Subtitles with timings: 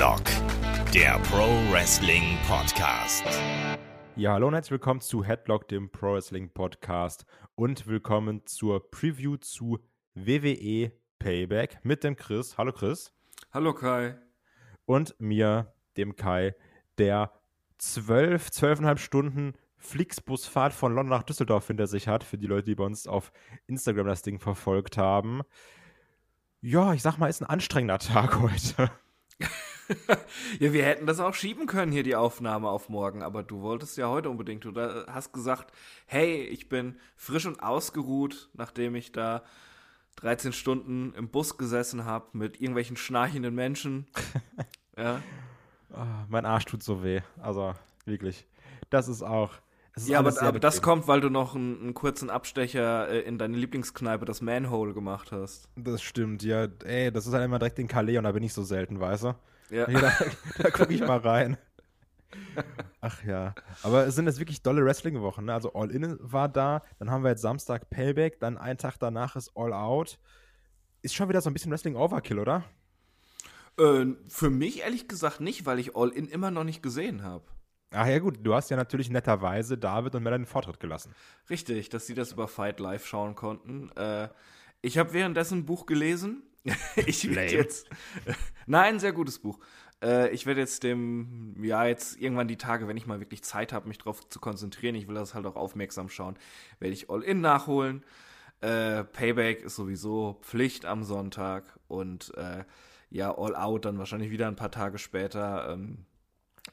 [0.00, 0.24] Headlock,
[0.94, 3.22] der Pro Wrestling Podcast.
[4.16, 9.36] Ja, hallo und herzlich willkommen zu Headlock, dem Pro Wrestling Podcast und willkommen zur Preview
[9.36, 9.78] zu
[10.14, 12.56] WWE Payback mit dem Chris.
[12.56, 13.12] Hallo Chris.
[13.52, 14.16] Hallo Kai.
[14.86, 16.54] Und mir, dem Kai,
[16.96, 17.34] der
[17.76, 22.74] zwölf, zwölfeinhalb Stunden Flixbusfahrt von London nach Düsseldorf hinter sich hat, für die Leute, die
[22.74, 23.32] bei uns auf
[23.66, 25.42] Instagram das Ding verfolgt haben.
[26.62, 28.90] Ja, ich sag mal, ist ein anstrengender Tag heute.
[30.60, 33.96] ja, wir hätten das auch schieben können hier, die Aufnahme auf morgen, aber du wolltest
[33.96, 34.64] ja heute unbedingt.
[34.64, 35.72] Du hast gesagt,
[36.06, 39.42] hey, ich bin frisch und ausgeruht, nachdem ich da
[40.16, 44.06] 13 Stunden im Bus gesessen habe mit irgendwelchen schnarchenden Menschen.
[44.96, 45.22] ja.
[45.92, 47.20] Oh, mein Arsch tut so weh.
[47.40, 48.46] Also, wirklich.
[48.90, 49.60] Das ist auch
[50.06, 53.56] ja, aber, aber das kommt, weil du noch einen, einen kurzen Abstecher äh, in deine
[53.56, 55.68] Lieblingskneipe, das Manhole, gemacht hast.
[55.76, 56.68] Das stimmt, ja.
[56.84, 59.24] Ey, das ist halt immer direkt in Calais und da bin ich so selten, weißt
[59.24, 59.34] du?
[59.70, 59.86] Ja.
[59.86, 60.12] Hey, da,
[60.62, 61.56] da gucke ich mal rein.
[63.00, 63.54] Ach ja.
[63.82, 65.44] Aber es sind jetzt wirklich dolle Wrestling-Wochen.
[65.44, 65.54] Ne?
[65.54, 69.36] Also All In war da, dann haben wir jetzt Samstag Payback, dann einen Tag danach
[69.36, 70.18] ist All Out.
[71.02, 72.64] Ist schon wieder so ein bisschen Wrestling-Overkill, oder?
[73.78, 77.44] Äh, für mich ehrlich gesagt nicht, weil ich All In immer noch nicht gesehen habe.
[77.92, 81.12] Ach ja, gut, du hast ja natürlich netterweise David und Melanie den Vortritt gelassen.
[81.48, 83.90] Richtig, dass sie das über Fight Live schauen konnten.
[83.96, 84.28] Äh,
[84.80, 86.42] ich habe währenddessen ein Buch gelesen.
[87.06, 87.88] ich werde jetzt.
[88.66, 89.58] nein, sehr gutes Buch.
[90.02, 93.72] Äh, ich werde jetzt dem, ja, jetzt irgendwann die Tage, wenn ich mal wirklich Zeit
[93.72, 96.38] habe, mich darauf zu konzentrieren, ich will das halt auch aufmerksam schauen,
[96.78, 98.04] werde ich All In nachholen.
[98.60, 102.64] Äh, Payback ist sowieso Pflicht am Sonntag und äh,
[103.08, 105.70] ja, All Out dann wahrscheinlich wieder ein paar Tage später.
[105.72, 106.04] Ähm,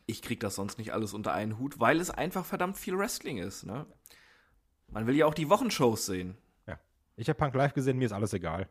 [0.06, 3.38] ich krieg das sonst nicht alles unter einen Hut, weil es einfach verdammt viel Wrestling
[3.38, 3.66] ist.
[3.66, 3.86] Ne?
[4.90, 6.38] Man will ja auch die Wochenshows sehen.
[6.68, 6.78] Ja.
[7.16, 8.70] Ich habe Punk live gesehen, mir ist alles egal.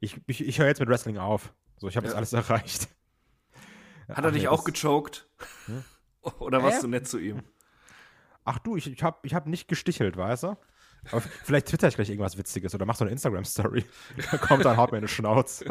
[0.00, 1.52] Ich, ich, ich, höre jetzt mit Wrestling auf.
[1.76, 2.12] So, ich habe ja.
[2.12, 2.88] jetzt alles erreicht.
[4.08, 5.28] Hat er dich auch gechoked?
[5.66, 5.84] Hm?
[6.38, 6.82] Oder warst äh?
[6.82, 7.42] du nett zu ihm?
[8.44, 10.56] Ach du, ich, ich habe ich hab nicht gestichelt, weißt du?
[11.10, 13.84] Aber vielleicht twitter ich gleich irgendwas Witziges oder mach so eine Instagram-Story.
[14.30, 15.64] Da kommt dann haut mir eine Schnauze.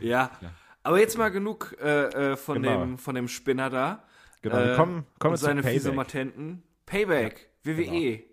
[0.00, 0.30] ja.
[0.40, 0.50] ja.
[0.82, 2.80] Aber jetzt mal genug äh, äh, von, genau.
[2.80, 4.04] dem, von dem Spinner da.
[4.42, 6.62] Genau, wir kommen, kommen und seine fiese Matenten.
[6.86, 7.84] Payback, ja, WWE.
[7.84, 8.29] Genau.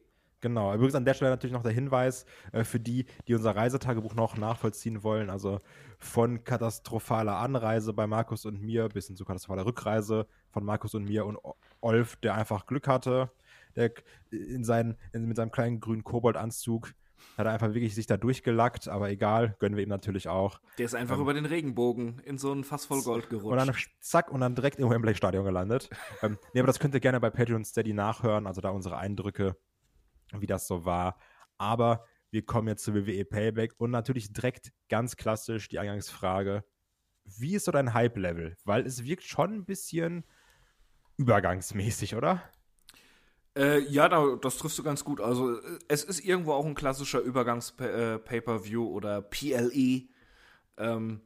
[0.48, 4.16] Genau, übrigens an der Stelle natürlich noch der Hinweis äh, für die, die unser Reisetagebuch
[4.16, 5.30] noch nachvollziehen wollen.
[5.30, 5.60] Also
[6.00, 11.04] von katastrophaler Anreise bei Markus und mir bis hin zu katastrophaler Rückreise von Markus und
[11.04, 11.38] mir und
[11.82, 13.30] Olf, der einfach Glück hatte,
[13.76, 13.92] der
[14.32, 16.94] in seinen, in, mit seinem kleinen grünen Koboldanzug
[17.38, 20.62] hat er einfach wirklich sich da durchgelackt, aber egal, gönnen wir ihm natürlich auch.
[20.78, 23.52] Der ist einfach ähm, über den Regenbogen in so ein Fass voll Gold gerutscht.
[23.52, 25.90] Und dann zack und dann direkt im Wembley-Stadion gelandet.
[26.22, 29.56] ähm, nee, aber das könnt ihr gerne bei Patreon Steady nachhören, also da unsere Eindrücke,
[30.34, 31.18] wie das so war.
[31.58, 36.64] Aber wir kommen jetzt zu WWE Payback und natürlich direkt ganz klassisch die Eingangsfrage:
[37.24, 38.58] Wie ist so dein Hype-Level?
[38.64, 40.26] Weil es wirkt schon ein bisschen
[41.18, 42.44] übergangsmäßig, oder?
[43.58, 45.20] Äh, ja, da, das triffst du ganz gut.
[45.20, 50.10] Also äh, es ist irgendwo auch ein klassischer Übergangs-Pay-per-View äh, oder PLE.
[50.78, 51.22] Ähm,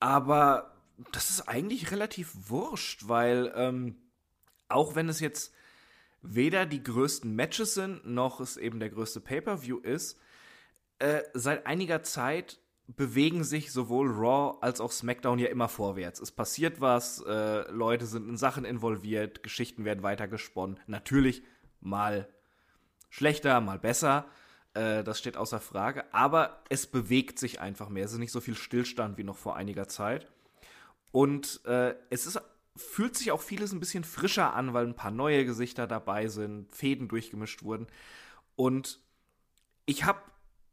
[0.00, 0.76] aber
[1.12, 3.96] das ist eigentlich relativ wurscht, weil ähm,
[4.68, 5.54] auch wenn es jetzt
[6.22, 10.18] weder die größten Matches sind, noch es eben der größte Pay-per-View ist,
[10.98, 16.20] äh, seit einiger Zeit bewegen sich sowohl Raw als auch SmackDown ja immer vorwärts.
[16.20, 20.80] Es passiert was, äh, Leute sind in Sachen involviert, Geschichten werden weitergesponnen.
[20.86, 21.42] Natürlich
[21.80, 22.28] mal
[23.08, 24.26] schlechter, mal besser.
[24.74, 26.12] Äh, das steht außer Frage.
[26.12, 28.04] Aber es bewegt sich einfach mehr.
[28.04, 30.30] Es ist nicht so viel Stillstand wie noch vor einiger Zeit.
[31.12, 32.40] Und äh, es ist,
[32.76, 36.74] fühlt sich auch vieles ein bisschen frischer an, weil ein paar neue Gesichter dabei sind,
[36.74, 37.86] Fäden durchgemischt wurden.
[38.56, 39.00] Und
[39.86, 40.20] ich habe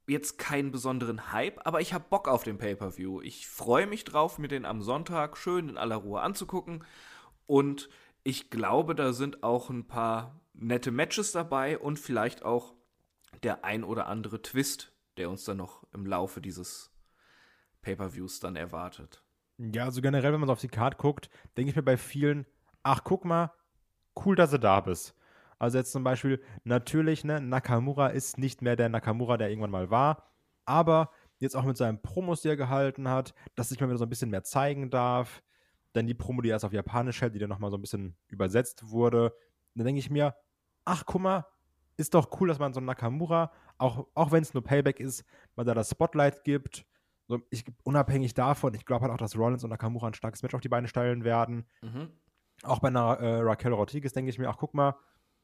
[0.08, 3.22] jetzt keinen besonderen Hype, aber ich habe Bock auf den Pay-per-View.
[3.22, 6.84] Ich freue mich drauf, mir den am Sonntag schön in aller Ruhe anzugucken.
[7.46, 7.90] Und
[8.24, 12.73] ich glaube, da sind auch ein paar nette Matches dabei und vielleicht auch
[13.44, 16.91] der ein oder andere Twist, der uns dann noch im Laufe dieses
[17.82, 19.23] Pay-per-Views dann erwartet.
[19.59, 22.46] Ja, also generell, wenn man so auf die Card guckt, denke ich mir bei vielen,
[22.84, 23.52] ach guck mal,
[24.26, 25.16] cool, dass du da bist.
[25.59, 29.90] Also jetzt zum Beispiel, natürlich, ne, Nakamura ist nicht mehr der Nakamura, der irgendwann mal
[29.90, 30.30] war,
[30.66, 31.09] aber
[31.40, 34.09] jetzt auch mit seinen Promos, die er gehalten hat, dass sich mal wieder so ein
[34.09, 35.42] bisschen mehr zeigen darf.
[35.94, 38.90] Dann die Promo, die erst auf Japanisch hält, die dann nochmal so ein bisschen übersetzt
[38.90, 39.34] wurde.
[39.76, 40.36] Dann denke ich mir,
[40.86, 41.46] ach guck mal,
[41.98, 45.26] ist doch cool, dass man so einen Nakamura, auch, auch wenn es nur Payback ist,
[45.56, 46.86] man da das Spotlight gibt.
[47.28, 50.56] So, ich, unabhängig davon, ich glaube halt auch, dass Rollins und Nakamura ein starkes Match
[50.56, 51.68] auf die Beine stellen werden.
[51.82, 52.09] Mhm.
[52.64, 54.96] Auch bei einer äh, Raquel Rodriguez denke ich mir, ach guck mal,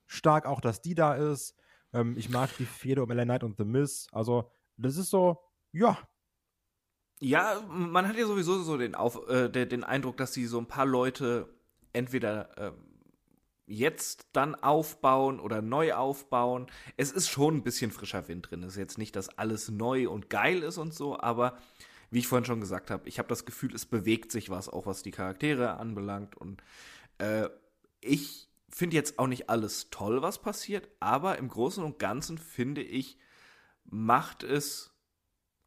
[0.08, 1.56] stark auch, dass die da ist.
[1.92, 4.08] Ähm, ich mag die Fehde um LA Knight und The Miz.
[4.12, 5.40] Also, das ist so,
[5.72, 5.98] ja.
[7.20, 10.68] Ja, man hat ja sowieso so den, Auf, äh, den Eindruck, dass sie so ein
[10.68, 11.54] paar Leute
[11.92, 12.72] entweder äh,
[13.74, 16.68] jetzt dann aufbauen oder neu aufbauen.
[16.98, 18.64] Es ist schon ein bisschen frischer Wind drin.
[18.64, 21.58] Es ist jetzt nicht, dass alles neu und geil ist und so, aber
[22.12, 24.86] wie ich vorhin schon gesagt habe, ich habe das Gefühl, es bewegt sich was, auch
[24.86, 26.38] was die Charaktere anbelangt.
[26.38, 26.62] Und
[27.18, 27.50] äh,
[28.02, 32.84] ich finde jetzt auch nicht alles toll, was passiert, aber im Großen und Ganzen finde
[32.84, 33.18] ich,
[33.86, 34.92] macht es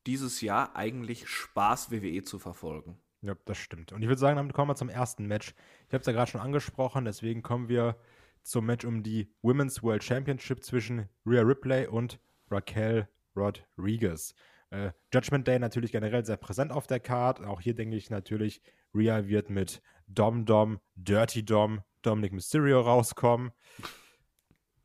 [0.06, 2.98] dieses Jahr eigentlich Spaß, WWE zu verfolgen.
[3.22, 3.92] Ja, das stimmt.
[3.92, 5.54] Und ich würde sagen, damit kommen wir zum ersten Match.
[5.88, 7.96] Ich habe es ja gerade schon angesprochen, deswegen kommen wir
[8.42, 12.20] zum Match um die Women's World Championship zwischen Rhea Ripley und
[12.50, 14.34] Raquel Rodriguez.
[14.70, 17.44] Äh, Judgment Day natürlich generell sehr präsent auf der Card.
[17.44, 18.62] Auch hier denke ich natürlich,
[18.94, 23.52] Rhea wird mit Dom Dom, Dirty Dom, Dominic Mysterio rauskommen.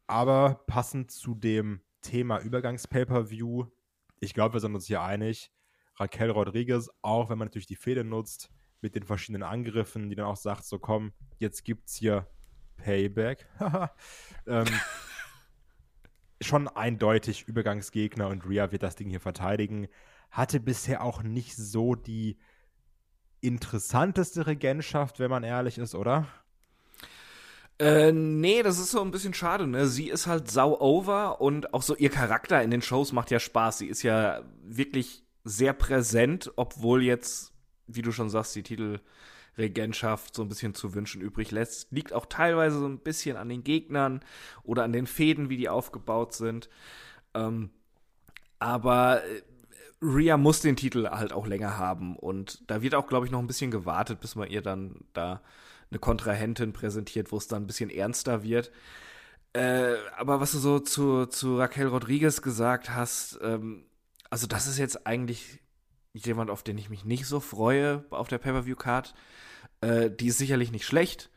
[0.08, 3.68] Aber passend zu dem Thema Übergangs-Pay-Per-View,
[4.20, 5.52] ich glaube, wir sind uns hier einig,
[6.02, 8.50] Raquel Rodriguez, auch wenn man natürlich die Fehde nutzt,
[8.82, 12.28] mit den verschiedenen Angriffen, die dann auch sagt, so komm, jetzt gibt's hier
[12.78, 13.48] Payback.
[14.48, 14.66] ähm,
[16.42, 19.88] schon eindeutig Übergangsgegner und Rhea wird das Ding hier verteidigen.
[20.32, 22.40] Hatte bisher auch nicht so die
[23.42, 26.28] interessanteste Regentschaft, wenn man ehrlich ist, oder?
[27.78, 29.88] Äh, nee, das ist so ein bisschen schade, ne?
[29.88, 33.40] Sie ist halt sau over und auch so ihr Charakter in den Shows macht ja
[33.40, 33.80] Spaß.
[33.80, 37.54] Sie ist ja wirklich sehr präsent, obwohl jetzt,
[37.88, 41.92] wie du schon sagst, die Titelregentschaft so ein bisschen zu wünschen übrig lässt.
[41.92, 44.22] Liegt auch teilweise so ein bisschen an den Gegnern
[44.64, 46.70] oder an den Fäden, wie die aufgebaut sind.
[47.34, 47.72] Ähm,
[48.60, 49.42] aber äh,
[50.02, 53.40] Rhea muss den Titel halt auch länger haben und da wird auch, glaube ich, noch
[53.40, 55.42] ein bisschen gewartet, bis man ihr dann da
[55.92, 58.72] eine Kontrahentin präsentiert, wo es dann ein bisschen ernster wird.
[59.54, 63.84] Äh, aber was du so zu, zu Raquel Rodriguez gesagt hast, ähm,
[64.32, 65.60] also das ist jetzt eigentlich
[66.14, 69.14] jemand, auf den ich mich nicht so freue auf der Pay-Per-View-Card.
[69.82, 71.30] Äh, die ist sicherlich nicht schlecht,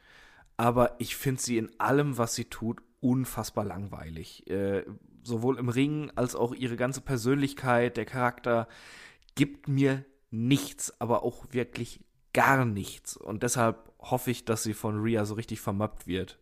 [0.56, 4.48] aber ich finde sie in allem, was sie tut, unfassbar langweilig.
[4.48, 4.84] Äh,
[5.22, 8.68] sowohl im Ring als auch ihre ganze Persönlichkeit, der Charakter
[9.34, 12.00] gibt mir nichts, aber auch wirklich
[12.32, 13.16] gar nichts.
[13.16, 16.38] Und deshalb hoffe ich, dass sie von Rhea so richtig vermappt wird.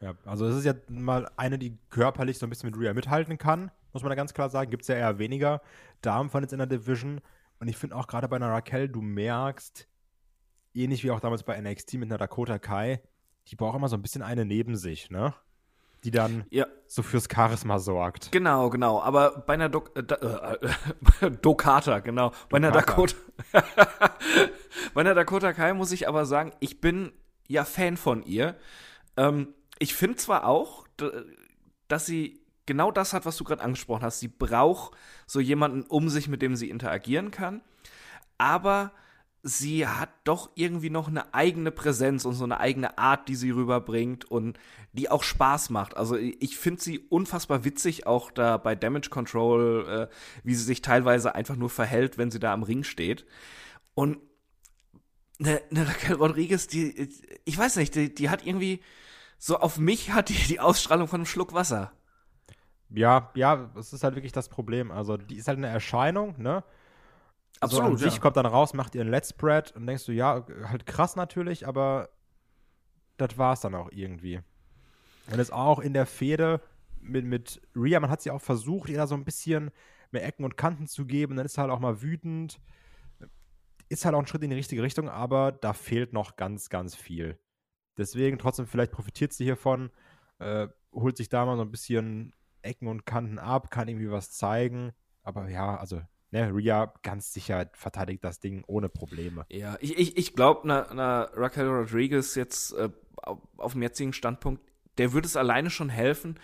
[0.00, 3.38] Ja, also es ist ja mal eine, die körperlich so ein bisschen mit Rhea mithalten
[3.38, 4.70] kann, muss man da ganz klar sagen.
[4.70, 5.60] Gibt es ja eher weniger
[6.02, 7.20] Damen von jetzt in der Division.
[7.58, 9.88] Und ich finde auch gerade bei einer Raquel, du merkst,
[10.74, 13.02] ähnlich wie auch damals bei NXT mit einer Dakota Kai,
[13.48, 15.34] die braucht immer so ein bisschen eine neben sich, ne?
[16.04, 16.66] Die dann ja.
[16.86, 18.30] so fürs Charisma sorgt.
[18.30, 19.00] Genau, genau.
[19.02, 22.30] Aber bei einer Dok äh, äh, Dokata, genau.
[22.48, 23.16] Bei einer Dakota.
[24.94, 27.10] bei einer Dakota Kai muss ich aber sagen, ich bin
[27.48, 28.54] ja Fan von ihr.
[29.16, 30.86] Ähm, ich finde zwar auch,
[31.88, 34.20] dass sie genau das hat, was du gerade angesprochen hast.
[34.20, 37.62] Sie braucht so jemanden um sich, mit dem sie interagieren kann.
[38.36, 38.92] Aber
[39.42, 43.50] sie hat doch irgendwie noch eine eigene Präsenz und so eine eigene Art, die sie
[43.50, 44.58] rüberbringt und
[44.92, 45.96] die auch Spaß macht.
[45.96, 50.82] Also ich finde sie unfassbar witzig, auch da bei Damage Control, äh, wie sie sich
[50.82, 53.24] teilweise einfach nur verhält, wenn sie da am Ring steht.
[53.94, 54.18] Und
[55.40, 57.08] eine, eine Raquel Rodriguez, die,
[57.44, 58.80] ich weiß nicht, die, die hat irgendwie,
[59.38, 61.92] so auf mich hat die die Ausstrahlung von einem Schluck Wasser.
[62.90, 64.90] Ja, ja, es ist halt wirklich das Problem.
[64.90, 66.64] Also, die ist halt eine Erscheinung, ne?
[67.60, 68.20] Also Absolut, an sich ja.
[68.20, 72.08] kommt dann raus, macht ihren Let's Spread und denkst du, ja, halt krass natürlich, aber
[73.16, 74.40] das war es dann auch irgendwie.
[75.30, 76.60] Und es auch in der Fehde
[77.00, 79.70] mit, mit Rhea, man hat sie auch versucht, ihr da so ein bisschen
[80.10, 82.60] mehr Ecken und Kanten zu geben, dann ist sie halt auch mal wütend.
[83.88, 86.94] Ist halt auch ein Schritt in die richtige Richtung, aber da fehlt noch ganz, ganz
[86.94, 87.38] viel.
[87.96, 89.90] Deswegen trotzdem, vielleicht profitiert sie hiervon,
[90.38, 92.32] äh, holt sich da mal so ein bisschen
[92.68, 94.92] Ecken und Kanten ab, kann irgendwie was zeigen.
[95.22, 99.46] Aber ja, also ne, Rhea ganz sicher verteidigt das Ding ohne Probleme.
[99.50, 102.90] Ja, ich, ich, ich glaube, na, na, Raquel Rodriguez jetzt äh,
[103.56, 104.62] auf dem jetzigen Standpunkt,
[104.98, 106.38] der würde es alleine schon helfen,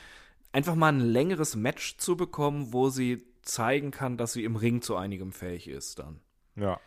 [0.53, 4.81] einfach mal ein längeres Match zu bekommen, wo sie zeigen kann, dass sie im Ring
[4.81, 6.21] zu einigem fähig ist dann.
[6.57, 6.81] Ja.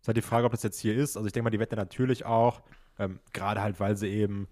[0.00, 1.16] Ist halt die Frage, ob das jetzt hier ist.
[1.16, 2.62] Also ich denke mal, die Wette natürlich auch,
[2.98, 4.48] ähm, gerade halt, weil sie eben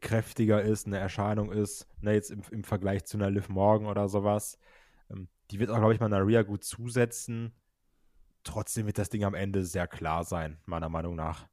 [0.00, 4.08] kräftiger ist, eine Erscheinung ist, ne, jetzt im, im Vergleich zu einer Liv Morgan oder
[4.08, 4.58] sowas.
[5.10, 7.52] Ähm, die wird auch, glaube ich, mal Naria gut zusetzen.
[8.42, 11.46] Trotzdem wird das Ding am Ende sehr klar sein, meiner Meinung nach.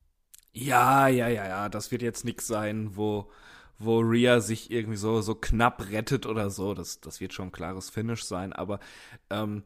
[0.51, 1.69] Ja, ja, ja, ja.
[1.69, 3.31] Das wird jetzt nichts sein, wo,
[3.79, 6.73] wo Rhea sich irgendwie so, so knapp rettet oder so.
[6.73, 8.53] Das, das wird schon ein klares Finish sein.
[8.53, 8.79] Aber
[9.29, 9.63] ähm,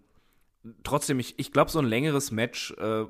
[0.84, 3.05] trotzdem, ich, ich glaube, so ein längeres Match, äh,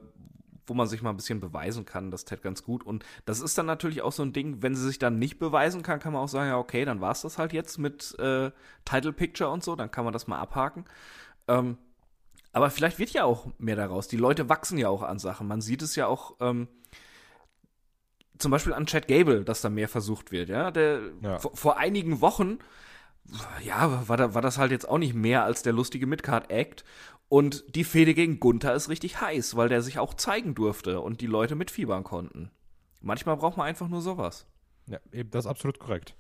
[0.68, 2.84] wo man sich mal ein bisschen beweisen kann, das tät ganz gut.
[2.84, 5.82] Und das ist dann natürlich auch so ein Ding, wenn sie sich dann nicht beweisen
[5.82, 8.52] kann, kann man auch sagen, ja, okay, dann war es das halt jetzt mit äh,
[8.86, 10.86] Title Picture und so, dann kann man das mal abhaken.
[11.48, 11.78] Ähm,
[12.54, 14.08] Aber vielleicht wird ja auch mehr daraus.
[14.08, 15.48] Die Leute wachsen ja auch an Sachen.
[15.48, 16.68] Man sieht es ja auch ähm,
[18.40, 20.50] zum Beispiel an Chad Gable, dass da mehr versucht wird.
[20.50, 21.40] Ja, der Ja.
[21.40, 22.60] Vor, vor einigen Wochen,
[23.64, 26.84] ja, war, da, war das halt jetzt auch nicht mehr als der lustige Midcard-Act.
[27.30, 31.20] Und die Fehde gegen Gunther ist richtig heiß, weil der sich auch zeigen durfte und
[31.22, 32.52] die Leute mitfiebern konnten.
[33.02, 34.46] Manchmal braucht man einfach nur sowas.
[34.88, 36.16] Ja, eben, das ist absolut korrekt.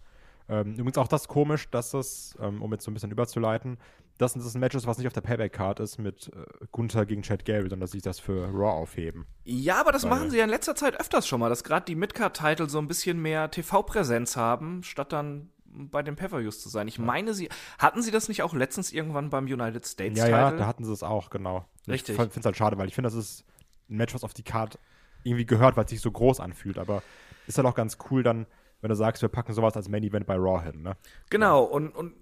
[0.50, 3.78] Ähm, übrigens auch das komisch, dass das, ähm, um jetzt so ein bisschen überzuleiten,
[4.18, 7.22] dass das ein Match ist, was nicht auf der Payback-Card ist mit äh, Gunther gegen
[7.22, 9.28] Chad Gable, sondern dass sie das für Raw aufheben.
[9.44, 11.86] Ja, aber das Weil- machen sie ja in letzter Zeit öfters schon mal, dass gerade
[11.86, 16.88] die Midcard-Titel so ein bisschen mehr TV-Präsenz haben, statt dann bei den Pay-Per-Views zu sein.
[16.88, 20.40] Ich meine, sie hatten sie das nicht auch letztens irgendwann beim United States Ja, Title?
[20.40, 21.66] ja, da hatten sie es auch, genau.
[21.88, 22.16] Richtig.
[22.16, 23.46] Ich finde es halt schade, weil ich finde, das ist
[23.90, 24.80] ein Match, was auf die Card
[25.24, 26.78] irgendwie gehört, weil es sich so groß anfühlt.
[26.78, 27.04] Aber
[27.48, 28.46] ist halt auch ganz cool dann,
[28.82, 30.98] wenn du sagst, wir packen sowas als Main-Event bei Raw hin, ne?
[31.30, 32.14] Genau, und, und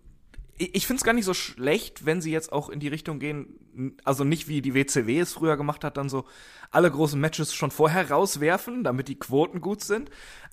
[0.58, 3.20] ich ich finde es gar nicht so schlecht, wenn sie jetzt auch in die Richtung
[3.20, 6.26] gehen, also nicht wie die WCW es früher gemacht hat, dann so
[6.72, 10.10] alle großen Matches schon vorher rauswerfen, damit die Quoten gut sind,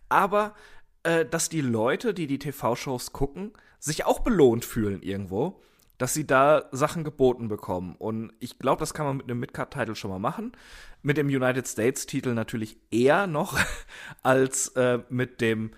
[0.08, 0.54] aber
[1.02, 5.60] äh, dass die Leute, die die TV-Shows gucken, sich auch belohnt fühlen irgendwo,
[5.98, 7.96] dass sie da Sachen geboten bekommen.
[7.98, 10.52] Und ich glaube, das kann man mit einem Midcard-Title schon mal machen.
[11.02, 13.58] Mit dem United States-Titel natürlich eher noch
[14.22, 15.72] als äh, mit dem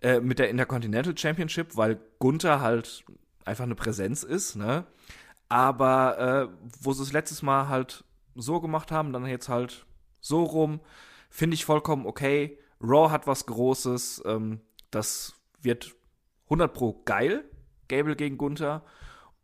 [0.00, 3.04] äh, mit der Intercontinental Championship, weil Gunther halt
[3.44, 4.84] einfach eine Präsenz ist, ne?
[5.48, 9.86] Aber äh, wo sie es letztes Mal halt so gemacht haben, dann jetzt halt
[10.20, 10.80] so rum,
[11.30, 12.58] finde ich vollkommen okay.
[12.82, 14.60] Raw hat was Großes, ähm,
[14.90, 15.94] das wird
[16.44, 17.44] 100 pro geil,
[17.88, 18.82] Gable gegen Gunther.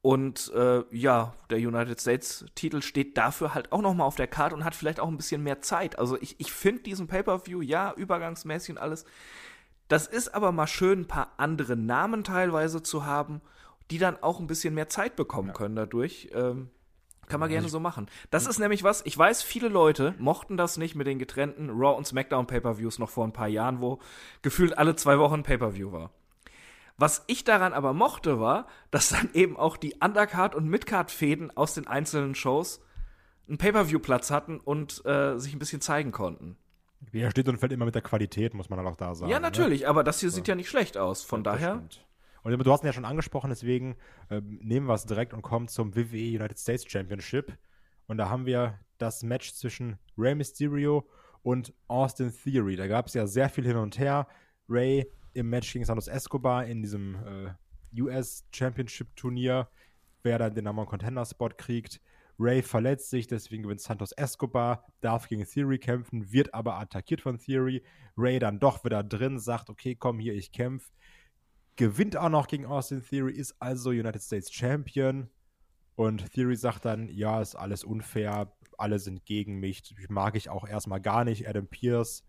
[0.00, 4.28] Und äh, ja, der United States Titel steht dafür halt auch noch mal auf der
[4.28, 5.98] Karte und hat vielleicht auch ein bisschen mehr Zeit.
[5.98, 9.04] Also ich, ich finde diesen Pay-per-View, ja, übergangsmäßig und alles,
[9.88, 13.40] das ist aber mal schön, ein paar andere Namen teilweise zu haben,
[13.90, 16.28] die dann auch ein bisschen mehr Zeit bekommen können dadurch.
[16.32, 16.70] Ähm,
[17.28, 18.06] kann man gerne so machen.
[18.30, 21.96] Das ist nämlich was, ich weiß, viele Leute mochten das nicht mit den getrennten Raw
[21.96, 23.98] und SmackDown Pay-Per-Views noch vor ein paar Jahren, wo
[24.42, 26.10] gefühlt alle zwei Wochen ein Pay-Per-View war.
[26.96, 31.74] Was ich daran aber mochte, war, dass dann eben auch die Undercard- und Midcard-Fäden aus
[31.74, 32.80] den einzelnen Shows
[33.48, 36.56] einen Pay-Per-View-Platz hatten und äh, sich ein bisschen zeigen konnten.
[37.12, 39.30] Ja, steht und fällt immer mit der Qualität, muss man halt auch da sagen.
[39.30, 39.42] ja, ne?
[39.42, 41.22] natürlich, aber das hier sieht ja nicht schlecht aus.
[41.22, 41.74] Von Das daher.
[41.76, 42.04] stimmt.
[42.42, 43.96] Und du hast ihn ja schon angesprochen, deswegen
[44.30, 47.56] ähm, nehmen wir es direkt und kommen zum WWE United States Championship.
[48.06, 51.08] Und da haben wir das Match zwischen Rey Mysterio
[51.42, 52.76] und Austin Theory.
[52.76, 54.26] Da gab es ja sehr viel hin und her.
[54.68, 59.68] Rey im Match gegen Santos Escobar in diesem äh, US Championship Turnier,
[60.22, 62.00] wer dann den Number Contender Spot kriegt.
[62.40, 67.38] Ray verletzt sich, deswegen gewinnt Santos Escobar, darf gegen Theory kämpfen, wird aber attackiert von
[67.38, 67.82] Theory.
[68.16, 70.90] Ray dann doch wieder drin, sagt, okay, komm hier, ich kämpfe
[71.78, 75.30] gewinnt auch noch gegen Austin Theory, ist also United States Champion.
[75.94, 80.68] Und Theory sagt dann, ja, ist alles unfair, alle sind gegen mich, mag ich auch
[80.68, 81.48] erstmal gar nicht.
[81.48, 82.24] Adam Pierce,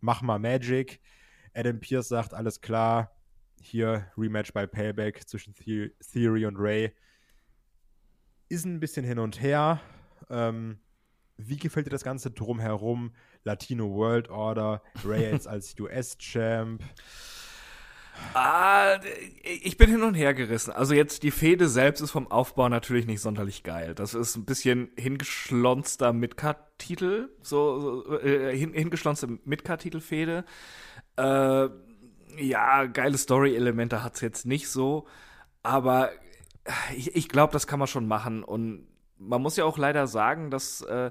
[0.00, 1.00] mach mal Magic.
[1.54, 3.16] Adam Pierce sagt, alles klar,
[3.60, 6.92] hier Rematch bei Payback zwischen The Theory und Ray.
[8.48, 9.80] Ist ein bisschen hin und her.
[10.28, 10.80] Ähm,
[11.36, 13.14] wie gefällt dir das Ganze drumherum?
[13.44, 16.82] Latino World Order, Ray jetzt als US-Champ.
[18.34, 19.00] Ah,
[19.42, 20.70] ich bin hin und her gerissen.
[20.72, 23.94] Also jetzt die Fehde selbst ist vom Aufbau natürlich nicht sonderlich geil.
[23.94, 30.44] Das ist ein bisschen hingeschlonzter Midcard-Titel, so, so äh, hin, hingeschlonzte Midcard-Titel-Fehde.
[31.16, 31.68] Äh,
[32.38, 35.06] ja, geile Story-Elemente hat's jetzt nicht so,
[35.62, 36.10] aber
[36.96, 38.86] ich, ich glaube, das kann man schon machen und
[39.18, 41.10] man muss ja auch leider sagen, dass äh,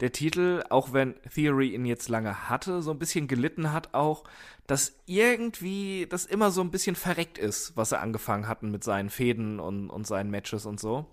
[0.00, 4.24] der Titel, auch wenn Theory ihn jetzt lange hatte, so ein bisschen gelitten hat auch,
[4.66, 9.10] dass irgendwie das immer so ein bisschen verreckt ist, was er angefangen hatten mit seinen
[9.10, 11.06] Fäden und, und seinen Matches und so.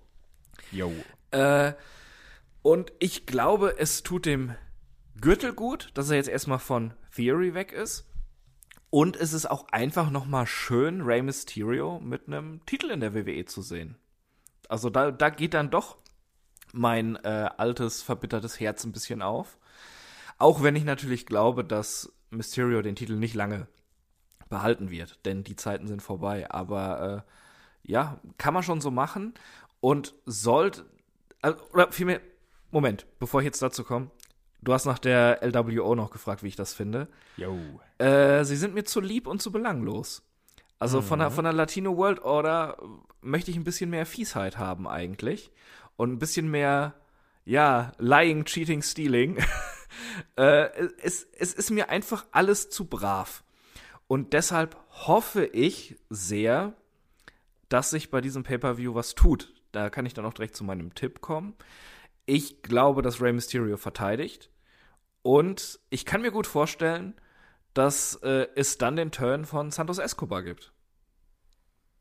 [0.71, 0.91] Yo.
[1.31, 1.73] Äh,
[2.61, 4.55] und ich glaube, es tut dem
[5.19, 8.05] Gürtel gut, dass er jetzt erstmal von Theory weg ist.
[8.89, 13.13] Und es ist auch einfach noch mal schön, Rey Mysterio mit einem Titel in der
[13.13, 13.97] WWE zu sehen.
[14.69, 15.97] Also da, da geht dann doch
[16.75, 19.57] mein äh, altes, verbittertes Herz ein bisschen auf.
[20.37, 23.67] Auch wenn ich natürlich glaube, dass Mysterio den Titel nicht lange
[24.49, 26.51] behalten wird, denn die Zeiten sind vorbei.
[26.51, 29.33] Aber äh, ja, kann man schon so machen
[29.79, 30.85] und sollte,
[31.41, 32.21] also, oder vielmehr,
[32.71, 34.11] Moment, bevor ich jetzt dazu komme,
[34.61, 37.07] du hast nach der LWO noch gefragt, wie ich das finde.
[37.37, 37.57] Yo.
[37.97, 40.23] Äh, sie sind mir zu lieb und zu belanglos.
[40.77, 42.77] Also von, der, von der Latino World Order
[43.21, 45.51] möchte ich ein bisschen mehr Fiesheit haben eigentlich.
[45.97, 46.95] Und ein bisschen mehr,
[47.45, 49.37] ja, Lying, Cheating, Stealing.
[50.35, 50.69] äh,
[51.01, 53.43] es, es ist mir einfach alles zu brav.
[54.07, 56.73] Und deshalb hoffe ich sehr,
[57.69, 59.53] dass sich bei diesem Pay-Per-View was tut.
[59.71, 61.55] Da kann ich dann auch direkt zu meinem Tipp kommen.
[62.25, 64.49] Ich glaube, dass Rey Mysterio verteidigt.
[65.21, 67.15] Und ich kann mir gut vorstellen,
[67.73, 70.71] dass äh, es dann den Turn von Santos Escobar gibt.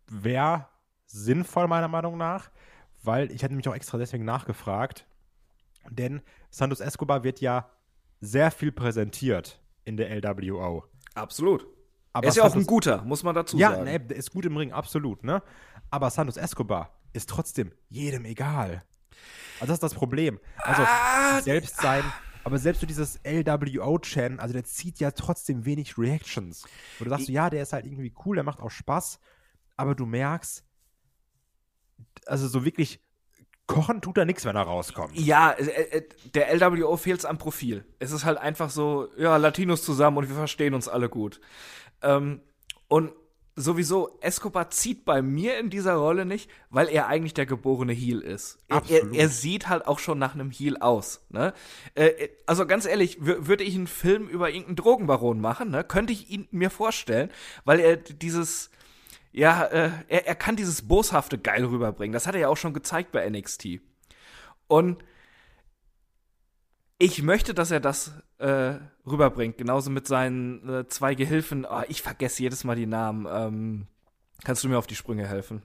[0.07, 0.69] Wäre
[1.07, 2.51] sinnvoll, meiner Meinung nach,
[3.05, 5.07] weil ich hätte mich auch extra deswegen nachgefragt.
[5.91, 7.71] Denn Santos Escobar wird ja
[8.21, 10.85] sehr viel präsentiert in der LWO.
[11.15, 11.67] Absolut.
[12.13, 13.85] Aber er ist ja auch ein guter, muss man dazu Ja, sagen.
[13.85, 15.43] ne, der ist gut im Ring, absolut, ne?
[15.91, 18.85] Aber Santos Escobar ist trotzdem jedem egal.
[19.61, 20.41] Also das ist das Problem.
[20.59, 22.03] Also Ah, selbst sein,
[22.45, 26.65] aber selbst so dieses LWO-Chan, also der zieht ja trotzdem wenig Reactions.
[26.99, 29.19] Wo du sagst, so, ja, der ist halt irgendwie cool, der macht auch Spaß,
[29.77, 30.65] aber du merkst,
[32.27, 33.01] also so wirklich
[33.67, 35.19] kochen tut er nichts, wenn er rauskommt.
[35.19, 36.03] Ja, äh, äh,
[36.35, 37.85] der LWO fehlt am Profil.
[37.99, 41.41] Es ist halt einfach so, ja, Latinos zusammen und wir verstehen uns alle gut.
[42.03, 42.41] Ähm,
[42.89, 43.13] und
[43.57, 48.21] sowieso, Escobar zieht bei mir in dieser Rolle nicht, weil er eigentlich der geborene Heel
[48.21, 48.59] ist.
[48.69, 49.17] Er, er, Absolut.
[49.17, 51.25] er sieht halt auch schon nach einem Heel aus.
[51.31, 51.55] Ne?
[51.95, 55.85] Äh, äh, also ganz ehrlich, wür- würde ich einen Film über irgendeinen Drogenbaron machen, ne,
[55.85, 57.31] könnte ich ihn mir vorstellen,
[57.65, 58.71] weil er dieses
[59.37, 62.13] ja, äh, er, er kann dieses Boshafte geil rüberbringen.
[62.13, 63.81] Das hat er ja auch schon gezeigt bei NXT.
[64.69, 65.03] Und
[66.99, 68.75] ich möchte, dass er das äh,
[69.05, 69.59] rüberbringt.
[69.59, 71.67] Genauso mit seinen äh, zwei Gehilfen.
[71.69, 73.27] Oh, ich vergesse jedes Mal die Namen.
[73.29, 73.87] Ähm,
[74.45, 75.63] kannst du mir auf die Sprünge helfen?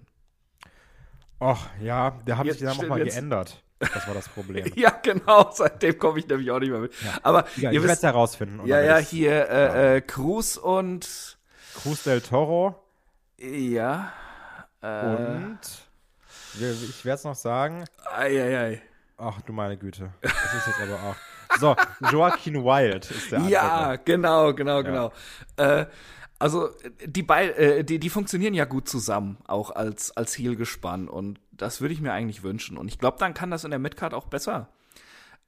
[1.39, 3.63] Och, ja, der hat Jetzt sich dann nochmal geändert.
[3.77, 4.65] Das war das Problem.
[4.75, 5.51] Ja, genau.
[5.53, 6.93] Seitdem komme ich nämlich auch nicht mehr mit.
[7.21, 8.65] Aber Ja, ihr es wisst, herausfinden.
[8.65, 11.37] ja, ja, hier äh, äh, Cruz und
[11.75, 12.83] Cruz del Toro
[13.39, 14.13] ja.
[14.81, 15.59] Äh, und
[16.53, 17.85] ich werde es noch sagen.
[18.15, 18.81] ei, ei, ei.
[19.17, 20.13] Ach du meine Güte.
[20.21, 21.15] Das ist jetzt aber auch.
[21.59, 21.75] So,
[22.11, 23.53] Joaquin Wild ist der andere.
[23.53, 25.11] Ja, genau, genau, genau.
[25.57, 25.87] Äh,
[26.37, 26.69] also
[27.05, 31.09] die, bei, äh, die, die funktionieren ja gut zusammen, auch als, als Heel-Gespann.
[31.09, 32.77] Und das würde ich mir eigentlich wünschen.
[32.77, 34.69] Und ich glaube, dann kann das in der Midcard auch besser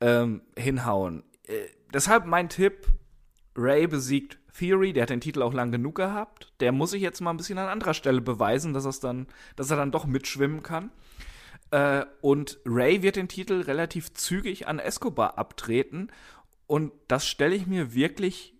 [0.01, 1.23] ähm, hinhauen.
[1.47, 2.87] Äh, deshalb mein Tipp:
[3.55, 6.51] Ray besiegt Theory, der hat den Titel auch lang genug gehabt.
[6.59, 9.77] Der muss sich jetzt mal ein bisschen an anderer Stelle beweisen, dass, dann, dass er
[9.77, 10.91] dann doch mitschwimmen kann.
[11.71, 16.11] Äh, und Ray wird den Titel relativ zügig an Escobar abtreten.
[16.67, 18.55] Und das stelle ich mir wirklich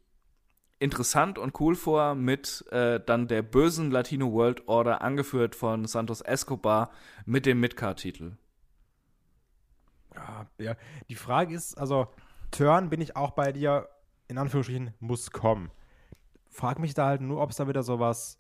[0.79, 6.21] interessant und cool vor mit äh, dann der bösen Latino World Order, angeführt von Santos
[6.21, 6.91] Escobar,
[7.25, 8.33] mit dem Midcard-Titel.
[10.57, 10.75] Ja.
[11.07, 12.07] Die Frage ist, also,
[12.49, 13.89] Turn bin ich auch bei dir,
[14.27, 15.71] in Anführungsstrichen, muss kommen.
[16.51, 18.37] Frag mich da halt nur, ob es da wieder sowas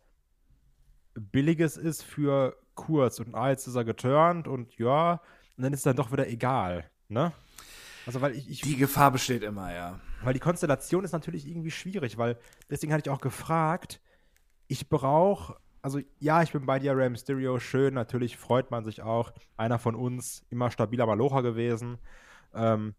[1.13, 5.21] Billiges ist für kurz und ah, jetzt ist er geturnt und ja,
[5.57, 7.33] und dann ist es dann doch wieder egal, ne?
[8.05, 9.99] Also, weil ich, ich Die Gefahr besteht immer, ja.
[10.23, 12.37] Weil die Konstellation ist natürlich irgendwie schwierig, weil
[12.69, 14.01] deswegen hatte ich auch gefragt,
[14.67, 19.01] ich brauche, also ja, ich bin bei dir, Rey Mysterio, schön, natürlich freut man sich
[19.01, 21.97] auch, einer von uns, immer stabiler Malocha gewesen.
[22.53, 22.95] Ähm,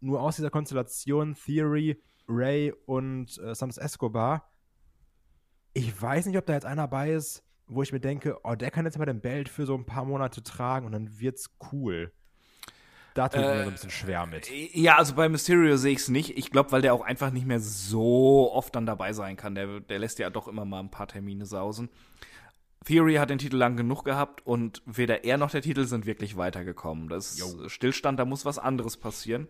[0.00, 4.50] nur aus dieser Konstellation Theory, Ray und äh, Santos Escobar,
[5.72, 8.70] ich weiß nicht, ob da jetzt einer bei ist, wo ich mir denke, oh, der
[8.70, 12.12] kann jetzt mal den Belt für so ein paar Monate tragen und dann wird's cool.
[13.14, 14.48] Da tue ich mir so ein bisschen schwer mit.
[14.74, 16.38] Ja, also bei Mysterio sehe ich es nicht.
[16.38, 19.56] Ich glaube, weil der auch einfach nicht mehr so oft dann dabei sein kann.
[19.56, 21.88] Der, der lässt ja doch immer mal ein paar Termine sausen.
[22.84, 26.36] Theory hat den Titel lang genug gehabt und weder er noch der Titel sind wirklich
[26.36, 27.08] weitergekommen.
[27.08, 29.48] Das ist Stillstand, da muss was anderes passieren.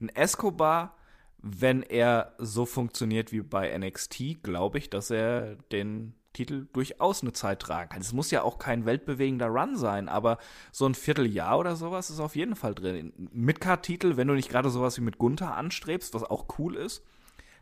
[0.00, 0.97] Ein Escobar,
[1.40, 7.32] wenn er so funktioniert wie bei NXT, glaube ich, dass er den Titel durchaus eine
[7.32, 8.00] Zeit tragen kann.
[8.00, 10.38] Es muss ja auch kein weltbewegender Run sein, aber
[10.72, 13.12] so ein Vierteljahr oder sowas ist auf jeden Fall drin.
[13.32, 17.02] Midcard-Titel, wenn du nicht gerade sowas wie mit Gunther anstrebst, was auch cool ist,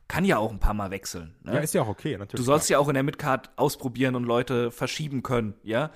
[0.09, 1.35] kann ja auch ein paar Mal wechseln.
[1.43, 1.55] Ne?
[1.55, 2.37] Ja, ist ja auch okay, natürlich.
[2.37, 5.91] Du sollst ja auch in der Midcard ausprobieren und Leute verschieben können, ja,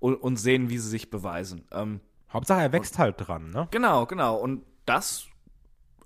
[0.00, 1.66] und, und sehen, wie sie sich beweisen.
[1.72, 2.00] Ähm,
[2.32, 3.68] Hauptsache, er wächst halt dran, ne?
[3.70, 4.36] genau, genau.
[4.36, 5.26] Und das,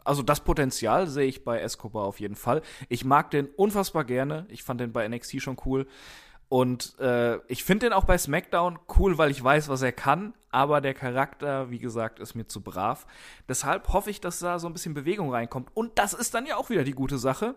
[0.08, 2.62] also das Potenzial sehe ich bei Escobar auf jeden Fall.
[2.88, 4.46] Ich mag den unfassbar gerne.
[4.48, 5.86] Ich fand den bei NXT schon cool.
[6.48, 10.32] Und äh, ich finde den auch bei SmackDown cool, weil ich weiß, was er kann.
[10.50, 13.06] Aber der Charakter, wie gesagt, ist mir zu brav.
[13.48, 15.68] Deshalb hoffe ich, dass da so ein bisschen Bewegung reinkommt.
[15.74, 17.54] Und das ist dann ja auch wieder die gute Sache.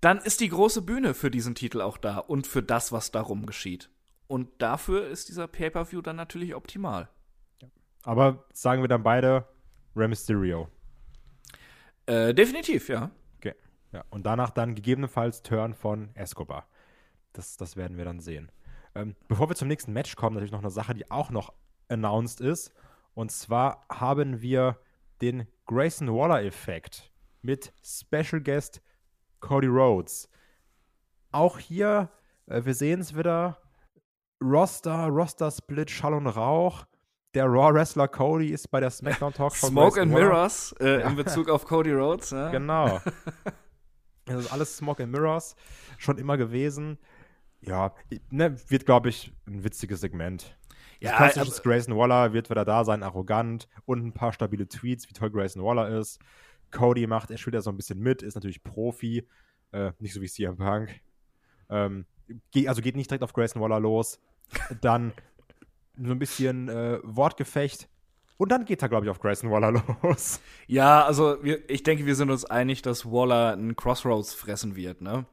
[0.00, 3.46] Dann ist die große Bühne für diesen Titel auch da und für das, was darum
[3.46, 3.90] geschieht.
[4.26, 7.08] Und dafür ist dieser Pay-Per-View dann natürlich optimal.
[8.02, 9.46] Aber sagen wir dann beide
[9.94, 10.68] Rey Mysterio.
[12.06, 13.10] Äh, definitiv, ja.
[13.36, 13.54] Okay.
[13.92, 14.04] Ja.
[14.10, 16.66] Und danach dann gegebenenfalls Turn von Escobar.
[17.32, 18.50] Das, das werden wir dann sehen.
[18.94, 21.52] Ähm, bevor wir zum nächsten Match kommen, natürlich noch eine Sache, die auch noch
[21.88, 22.72] announced ist.
[23.14, 24.78] Und zwar haben wir
[25.20, 28.80] den Grayson Waller-Effekt mit Special Guest
[29.40, 30.28] Cody Rhodes.
[31.32, 32.10] Auch hier,
[32.46, 33.58] äh, wir sehen es wieder,
[34.42, 36.86] Roster, Roster-Split, Schall und Rauch.
[37.36, 39.66] Der Raw-Wrestler Cody ist bei der SmackDown Talkshow.
[39.66, 41.08] Smoke and Mirrors äh, ja.
[41.08, 42.30] in Bezug auf Cody Rhodes.
[42.30, 42.50] Ja.
[42.50, 43.00] Genau.
[44.28, 45.54] Das ist alles Smoke and Mirrors.
[45.98, 46.98] Schon immer gewesen.
[47.60, 47.94] Ja,
[48.30, 50.58] ne, wird, glaube ich, ein witziges Segment.
[50.98, 55.08] Ja, klassisches also, Grayson Waller wird wieder da sein, arrogant und ein paar stabile Tweets,
[55.08, 56.18] wie toll Grayson Waller ist.
[56.72, 59.28] Cody macht, er spielt ja so ein bisschen mit, ist natürlich Profi,
[59.70, 61.00] äh, nicht so wie CM Punk.
[61.70, 62.04] Ähm,
[62.66, 64.18] also geht nicht direkt auf Grayson Waller los.
[64.80, 65.12] Dann
[65.96, 67.88] so ein bisschen äh, Wortgefecht.
[68.38, 70.40] Und dann geht er, glaube ich, auf Grayson Waller los.
[70.66, 75.00] Ja, also wir, ich denke, wir sind uns einig, dass Waller einen Crossroads fressen wird,
[75.00, 75.24] ne?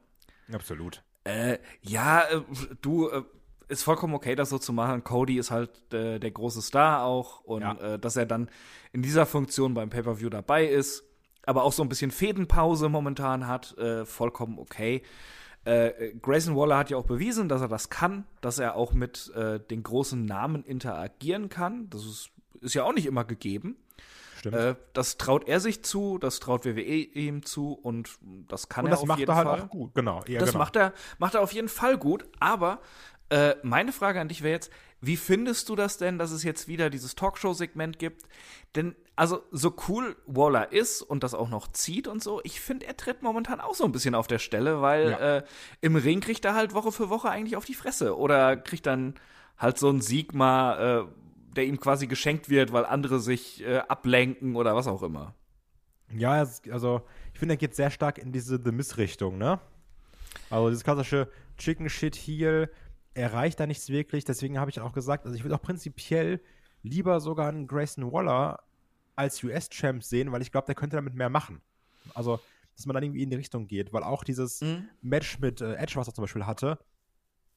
[0.52, 1.02] Absolut.
[1.24, 2.40] Äh, ja, äh,
[2.80, 3.22] du, äh,
[3.68, 5.04] ist vollkommen okay, das so zu machen.
[5.04, 7.94] Cody ist halt äh, der große Star auch und ja.
[7.94, 8.48] Äh, dass er dann
[8.92, 11.04] in dieser Funktion beim Pay-Per-View dabei ist,
[11.44, 15.02] aber auch so ein bisschen Fädenpause momentan hat, äh, vollkommen okay.
[15.64, 19.32] Äh, Grayson Waller hat ja auch bewiesen, dass er das kann, dass er auch mit
[19.34, 21.88] äh, den großen Namen interagieren kann.
[21.90, 23.76] Das ist, ist ja auch nicht immer gegeben.
[24.38, 24.56] Stimmt.
[24.56, 28.90] Äh, das traut er sich zu, das traut WWE ihm zu und das kann und
[28.90, 29.26] er auf jeden Fall.
[29.26, 30.22] das macht er halt auch gut, genau.
[30.26, 30.58] Ja, das genau.
[30.58, 32.80] Macht, er, macht er auf jeden Fall gut, aber
[33.30, 34.70] äh, meine Frage an dich wäre jetzt,
[35.06, 38.22] wie findest du das denn, dass es jetzt wieder dieses Talkshow-Segment gibt?
[38.74, 42.86] Denn, also, so cool Waller ist und das auch noch zieht und so, ich finde,
[42.86, 45.36] er tritt momentan auch so ein bisschen auf der Stelle, weil ja.
[45.36, 45.44] äh,
[45.80, 48.16] im Ring kriegt er halt Woche für Woche eigentlich auf die Fresse.
[48.16, 49.14] Oder kriegt dann
[49.58, 53.78] halt so einen Sieg mal, äh, der ihm quasi geschenkt wird, weil andere sich äh,
[53.78, 55.34] ablenken oder was auch immer.
[56.12, 59.60] Ja, also, ich finde, er geht sehr stark in diese The Miss-Richtung, ne?
[60.50, 62.70] Also, dieses klassische Chicken Shit Heel
[63.14, 64.24] erreicht da nichts wirklich.
[64.24, 66.40] Deswegen habe ich auch gesagt, also ich würde auch prinzipiell
[66.82, 68.62] lieber sogar einen Grayson Waller
[69.16, 71.62] als US-Champ sehen, weil ich glaube, der könnte damit mehr machen.
[72.14, 72.40] Also,
[72.76, 74.88] dass man dann irgendwie in die Richtung geht, weil auch dieses mhm.
[75.00, 76.78] Match mit äh, Edge, was er zum Beispiel hatte,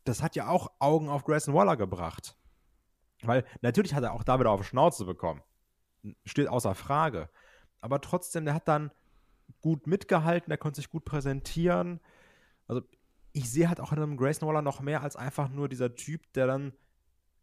[0.04, 2.38] das hat ja auch Augen auf Grayson Waller gebracht.
[3.24, 5.42] Weil natürlich hat er auch da wieder auf Schnauze bekommen.
[6.26, 7.30] Steht außer Frage.
[7.82, 8.92] Aber trotzdem, der hat dann
[9.62, 12.00] gut mitgehalten, der konnte sich gut präsentieren.
[12.68, 12.82] Also
[13.38, 16.34] ich sehe halt auch in einem Grayson Waller noch mehr als einfach nur dieser Typ,
[16.34, 16.74] der dann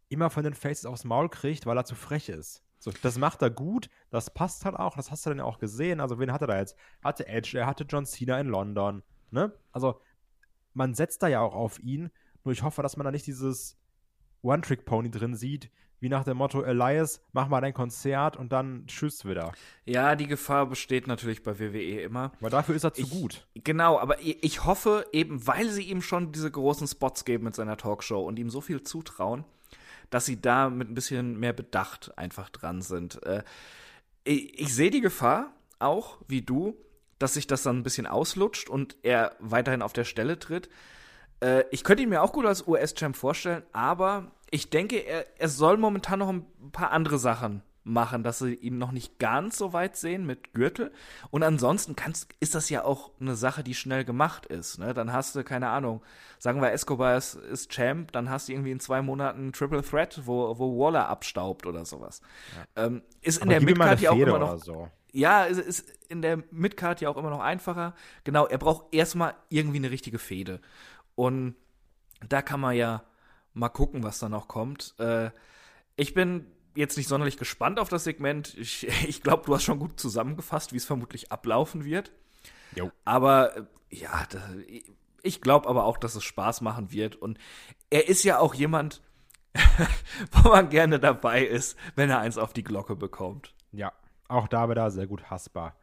[0.08, 2.64] immer von den Faces aufs Maul kriegt, weil er zu frech ist.
[2.80, 5.60] So, das macht er gut, das passt halt auch, das hast du dann ja auch
[5.60, 6.00] gesehen.
[6.00, 6.76] Also, wen hat er da jetzt?
[7.02, 9.04] Hatte Edge, er hatte John Cena in London.
[9.30, 9.52] Ne?
[9.70, 10.00] Also,
[10.72, 12.10] man setzt da ja auch auf ihn,
[12.42, 13.78] nur ich hoffe, dass man da nicht dieses
[14.42, 19.24] One-Trick-Pony drin sieht, wie nach dem Motto, Elias, mach mal dein Konzert und dann tschüss
[19.24, 19.52] wieder.
[19.84, 22.32] Ja, die Gefahr besteht natürlich bei WWE immer.
[22.40, 23.46] Weil dafür ist er zu ich, gut.
[23.54, 27.76] Genau, aber ich hoffe eben, weil sie ihm schon diese großen Spots geben mit seiner
[27.76, 29.44] Talkshow und ihm so viel zutrauen,
[30.10, 33.24] dass sie da mit ein bisschen mehr Bedacht einfach dran sind.
[33.24, 33.42] Äh,
[34.24, 36.76] ich, ich sehe die Gefahr auch, wie du,
[37.18, 40.68] dass sich das dann ein bisschen auslutscht und er weiterhin auf der Stelle tritt.
[41.40, 45.48] Äh, ich könnte ihn mir auch gut als US-Champ vorstellen, aber ich denke, er, er
[45.48, 49.72] soll momentan noch ein paar andere Sachen machen, dass sie ihn noch nicht ganz so
[49.72, 50.92] weit sehen mit Gürtel.
[51.30, 54.78] Und ansonsten kannst, ist das ja auch eine Sache, die schnell gemacht ist.
[54.78, 54.94] Ne?
[54.94, 56.02] Dann hast du, keine Ahnung,
[56.38, 60.20] sagen wir, Escobar ist, ist Champ, dann hast du irgendwie in zwei Monaten Triple Threat,
[60.24, 62.20] wo, wo Waller abstaubt oder sowas.
[62.76, 62.86] Ja.
[62.86, 64.62] Ähm, ist in der Midcard ja auch immer noch.
[64.62, 64.88] So.
[65.10, 67.96] Ja, ist, ist in der Midcard ja auch immer noch einfacher.
[68.22, 70.60] Genau, er braucht erstmal irgendwie eine richtige Fehde.
[71.16, 71.56] Und
[72.28, 73.02] da kann man ja
[73.54, 74.94] mal gucken, was da noch kommt.
[74.98, 75.30] Äh,
[75.96, 78.54] ich bin jetzt nicht sonderlich gespannt auf das Segment.
[78.58, 82.12] Ich, ich glaube, du hast schon gut zusammengefasst, wie es vermutlich ablaufen wird.
[82.74, 82.90] Jo.
[83.04, 84.40] Aber äh, ja, da,
[85.22, 87.16] ich glaube aber auch, dass es Spaß machen wird.
[87.16, 87.38] Und
[87.90, 89.02] er ist ja auch jemand,
[90.32, 93.54] wo man gerne dabei ist, wenn er eins auf die Glocke bekommt.
[93.72, 93.92] Ja,
[94.28, 95.76] auch da wieder sehr gut hassbar.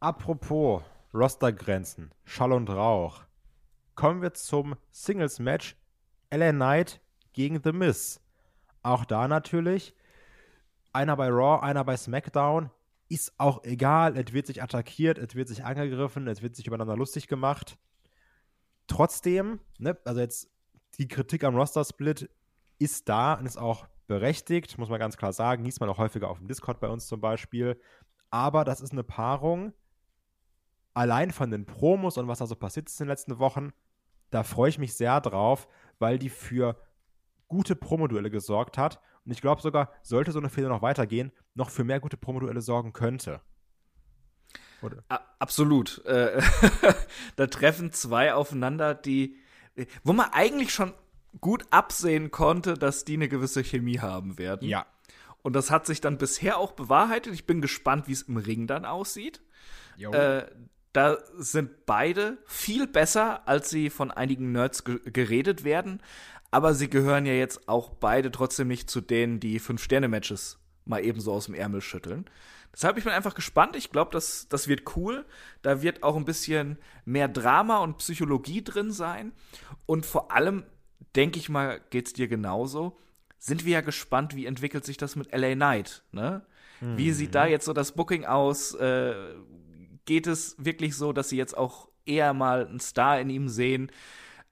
[0.00, 0.82] Apropos
[1.14, 3.22] Rostergrenzen, Schall und Rauch
[3.94, 5.76] kommen wir zum Singles-Match
[6.30, 7.00] LA Knight
[7.32, 8.20] gegen The Miz.
[8.82, 9.94] Auch da natürlich
[10.92, 12.70] einer bei Raw, einer bei SmackDown.
[13.08, 16.96] Ist auch egal, es wird sich attackiert, es wird sich angegriffen, es wird sich übereinander
[16.96, 17.78] lustig gemacht.
[18.86, 20.50] Trotzdem, ne, also jetzt
[20.98, 22.28] die Kritik am Roster-Split
[22.78, 25.64] ist da und ist auch berechtigt, muss man ganz klar sagen.
[25.64, 27.80] Liest man auch häufiger auf dem Discord bei uns zum Beispiel.
[28.30, 29.72] Aber das ist eine Paarung,
[30.98, 33.72] allein von den Promos und was da so passiert ist in den letzten Wochen,
[34.30, 36.76] da freue ich mich sehr drauf, weil die für
[37.48, 39.00] gute Promoduelle gesorgt hat.
[39.24, 42.60] Und ich glaube sogar, sollte so eine Fehler noch weitergehen, noch für mehr gute Promoduelle
[42.60, 43.40] sorgen könnte.
[44.82, 45.02] Oder?
[45.38, 46.04] Absolut.
[46.04, 46.40] Äh,
[47.36, 49.36] da treffen zwei aufeinander, die,
[50.04, 50.94] wo man eigentlich schon
[51.40, 54.68] gut absehen konnte, dass die eine gewisse Chemie haben werden.
[54.68, 54.86] Ja.
[55.42, 57.34] Und das hat sich dann bisher auch bewahrheitet.
[57.34, 59.40] Ich bin gespannt, wie es im Ring dann aussieht.
[59.98, 60.46] Äh,
[60.92, 66.00] da sind beide viel besser, als sie von einigen Nerds ge geredet werden.
[66.50, 71.32] Aber sie gehören ja jetzt auch beide trotzdem nicht zu denen, die Fünf-Sterne-Matches mal ebenso
[71.32, 72.24] aus dem Ärmel schütteln.
[72.72, 73.76] Deshalb bin ich einfach gespannt.
[73.76, 75.26] Ich glaube, das, das wird cool.
[75.62, 79.32] Da wird auch ein bisschen mehr Drama und Psychologie drin sein.
[79.86, 80.64] Und vor allem,
[81.16, 82.98] denke ich mal, geht es dir genauso.
[83.38, 86.46] Sind wir ja gespannt, wie entwickelt sich das mit LA Knight, ne?
[86.80, 86.96] Mhm.
[86.96, 88.74] Wie sieht da jetzt so das Booking aus?
[88.74, 89.14] Äh,
[90.08, 93.92] geht es wirklich so, dass sie jetzt auch eher mal einen Star in ihm sehen?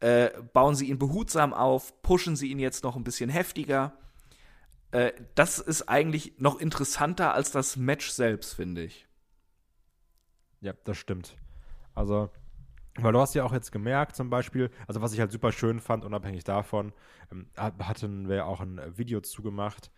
[0.00, 2.02] Äh, bauen sie ihn behutsam auf?
[2.02, 3.96] Pushen sie ihn jetzt noch ein bisschen heftiger?
[4.90, 9.08] Äh, das ist eigentlich noch interessanter als das Match selbst, finde ich.
[10.60, 11.36] Ja, das stimmt.
[11.94, 12.28] Also,
[12.96, 15.80] weil du hast ja auch jetzt gemerkt, zum Beispiel, also was ich halt super schön
[15.80, 16.92] fand, unabhängig davon,
[17.32, 19.90] ähm, hatten wir auch ein Video zugemacht,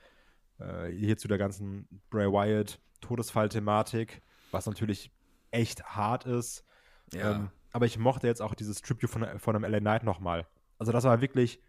[0.61, 5.11] äh, hier zu der ganzen Bray Wyatt Todesfall-Thematik, was natürlich
[5.51, 6.65] echt hart ist.
[7.13, 7.37] Ja.
[7.37, 10.47] Ähm, aber ich mochte jetzt auch dieses Tribute von, von einem LA Knight nochmal.
[10.79, 11.61] Also das war wirklich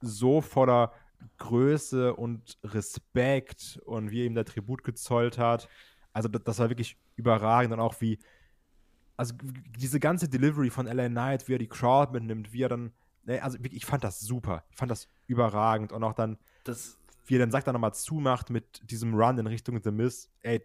[0.00, 0.92] so voller
[1.38, 5.68] Größe und Respekt und wie er ihm der Tribut gezollt hat.
[6.12, 8.18] Also das, das war wirklich überragend und auch wie,
[9.16, 9.34] also
[9.78, 12.92] diese ganze Delivery von LA Knight, wie er die Crowd mitnimmt, wie er dann,
[13.24, 14.64] ne, also ich fand das super.
[14.70, 18.50] Ich fand das überragend und auch dann, das, wie er dann sagt, er nochmal zumacht
[18.50, 20.64] mit diesem Run in Richtung The Miz, ey,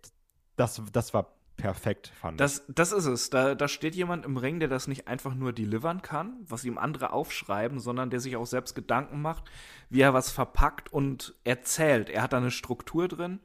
[0.56, 2.64] das, das war perfekt, fand das.
[2.68, 3.30] Das ist es.
[3.30, 6.78] Da, da steht jemand im Ring, der das nicht einfach nur delivern kann, was ihm
[6.78, 9.46] andere aufschreiben, sondern der sich auch selbst Gedanken macht,
[9.90, 12.10] wie er was verpackt und erzählt.
[12.10, 13.40] Er hat da eine Struktur drin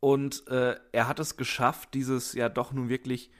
[0.00, 3.30] und äh, er hat es geschafft, dieses ja doch nun wirklich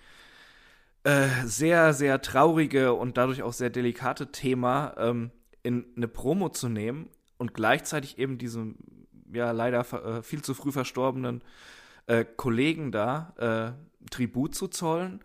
[1.05, 5.31] äh, sehr, sehr traurige und dadurch auch sehr delikate Thema ähm,
[5.63, 8.77] in eine Promo zu nehmen und gleichzeitig eben diesem
[9.33, 11.43] ja leider äh, viel zu früh verstorbenen
[12.09, 15.23] äh, Kollegen da äh, Tribut zu zollen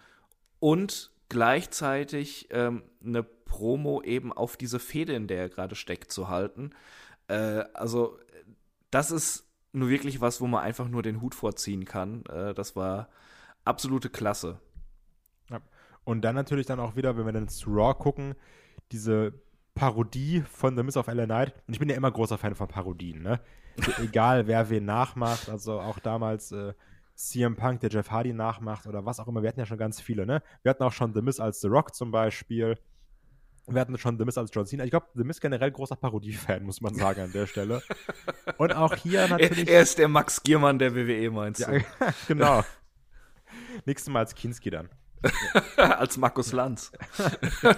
[0.59, 6.27] und gleichzeitig ähm, eine Promo eben auf diese Fehde, in der er gerade steckt, zu
[6.27, 6.71] halten.
[7.27, 8.19] Äh, also
[8.91, 12.25] das ist nur wirklich was, wo man einfach nur den Hut vorziehen kann.
[12.25, 13.09] Äh, das war
[13.65, 14.59] absolute Klasse.
[15.49, 15.61] Ja.
[16.03, 18.35] Und dann natürlich dann auch wieder, wenn wir dann zu Raw gucken,
[18.91, 19.33] diese
[19.73, 21.53] Parodie von The Miss of LA Knight.
[21.65, 23.39] Und ich bin ja immer großer Fan von Parodien, ne?
[24.01, 25.49] Egal, wer wen nachmacht.
[25.49, 26.73] Also auch damals äh,
[27.15, 29.41] CM Punk, der Jeff Hardy nachmacht oder was auch immer.
[29.41, 30.41] Wir hatten ja schon ganz viele, ne?
[30.61, 32.77] Wir hatten auch schon The Miss als The Rock zum Beispiel.
[33.67, 34.83] Wir hatten schon The Miss als John Cena.
[34.83, 37.81] Ich glaube, The Miss generell großer Parodie-Fan, muss man sagen an der Stelle.
[38.57, 39.69] Und auch hier natürlich.
[39.69, 41.77] Er, er ist der Max Giermann der WWE, meinst du?
[41.77, 41.83] Ja,
[42.27, 42.63] genau.
[43.85, 44.89] Nächstes Mal als Kinski dann.
[45.77, 46.91] als Markus Lanz.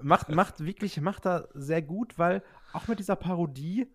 [0.00, 2.42] macht, macht wirklich, macht er sehr gut, weil
[2.76, 3.86] auch mit dieser Parodie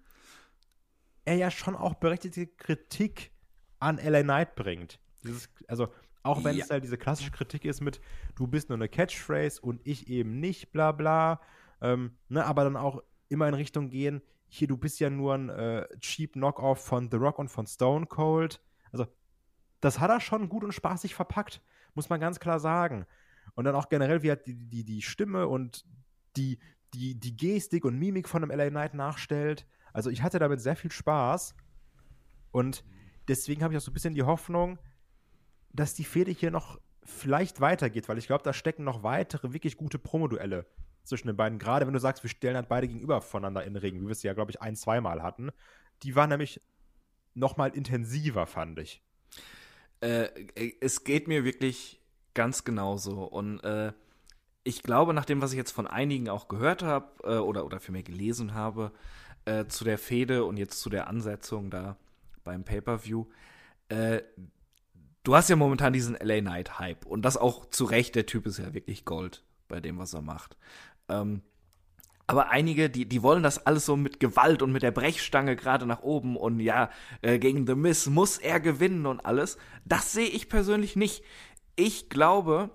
[1.24, 3.32] er ja schon auch berechtigte Kritik
[3.80, 5.00] an LA Knight bringt.
[5.24, 6.64] Dieses, also, auch wenn ja.
[6.64, 8.02] es halt diese klassische Kritik ist mit,
[8.36, 11.42] du bist nur eine Catchphrase und ich eben nicht, bla bla.
[11.80, 15.50] Ähm, ne, aber dann auch immer in Richtung gehen, hier, du bist ja nur ein
[15.50, 18.60] äh, cheap Knockoff von The Rock und von Stone Cold.
[18.92, 19.06] Also,
[19.80, 21.62] das hat er schon gut und spaßig verpackt,
[21.94, 23.06] muss man ganz klar sagen.
[23.54, 25.86] Und dann auch generell, wie er die, die, die Stimme und
[26.36, 26.60] die,
[26.94, 29.66] die, die Gestik und Mimik von einem LA Knight nachstellt.
[29.94, 31.56] Also ich hatte damit sehr viel Spaß.
[32.52, 32.84] Und
[33.28, 34.78] deswegen habe ich auch so ein bisschen die Hoffnung,
[35.72, 39.78] dass die Fehde hier noch vielleicht weitergeht, weil ich glaube, da stecken noch weitere wirklich
[39.78, 40.66] gute Promoduelle
[41.04, 41.60] zwischen den beiden.
[41.60, 44.12] Gerade wenn du sagst, wir stellen halt beide gegenüber voneinander in den Ring, wie wir
[44.12, 45.52] es ja, glaube ich, ein, zweimal hatten.
[46.04, 46.62] Die waren nämlich
[47.34, 49.02] noch mal intensiver, fand ich.
[50.02, 50.28] Äh,
[50.80, 52.02] es geht mir wirklich
[52.34, 53.24] ganz genauso.
[53.24, 53.94] Und äh,
[54.64, 57.80] ich glaube, nach dem, was ich jetzt von einigen auch gehört habe äh, oder, oder
[57.80, 58.92] für mich gelesen habe,
[59.46, 61.98] äh, zu der Fehde und jetzt zu der Ansetzung da
[62.44, 63.26] beim Pay-Per-View,
[63.90, 64.22] äh,
[65.24, 68.60] du hast ja momentan diesen LA Knight-Hype und das auch zu Recht, der Typ ist
[68.60, 70.58] ja wirklich Gold bei dem, was er macht.
[71.10, 71.42] Ähm,
[72.28, 75.86] aber einige, die, die wollen das alles so mit Gewalt und mit der Brechstange gerade
[75.86, 76.90] nach oben und ja,
[77.22, 79.58] äh, gegen The Miss muss er gewinnen und alles.
[79.86, 81.24] Das sehe ich persönlich nicht.
[81.76, 82.70] Ich glaube,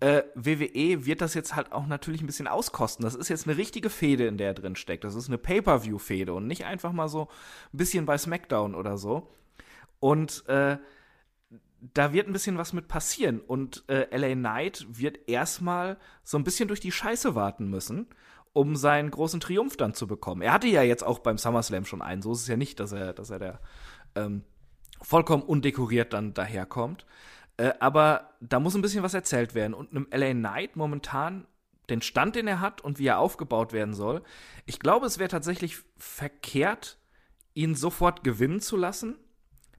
[0.00, 3.04] äh, WWE wird das jetzt halt auch natürlich ein bisschen auskosten.
[3.04, 5.04] Das ist jetzt eine richtige Fehde, in der er drin steckt.
[5.04, 7.28] Das ist eine Pay-Per-View-Fehde und nicht einfach mal so
[7.72, 9.30] ein bisschen bei SmackDown oder so.
[10.00, 10.78] Und äh,
[11.80, 13.40] da wird ein bisschen was mit passieren.
[13.40, 18.06] Und äh, LA Knight wird erstmal so ein bisschen durch die Scheiße warten müssen,
[18.52, 20.40] um seinen großen Triumph dann zu bekommen.
[20.40, 22.22] Er hatte ja jetzt auch beim SummerSlam schon einen.
[22.22, 23.60] So ist es ja nicht, dass er, dass er der
[24.14, 24.44] ähm,
[25.02, 27.04] vollkommen undekoriert dann daherkommt.
[27.60, 29.74] Äh, aber da muss ein bisschen was erzählt werden.
[29.74, 31.46] Und einem LA Knight momentan
[31.90, 34.22] den Stand, den er hat und wie er aufgebaut werden soll,
[34.64, 36.98] ich glaube, es wäre tatsächlich verkehrt,
[37.52, 39.16] ihn sofort gewinnen zu lassen.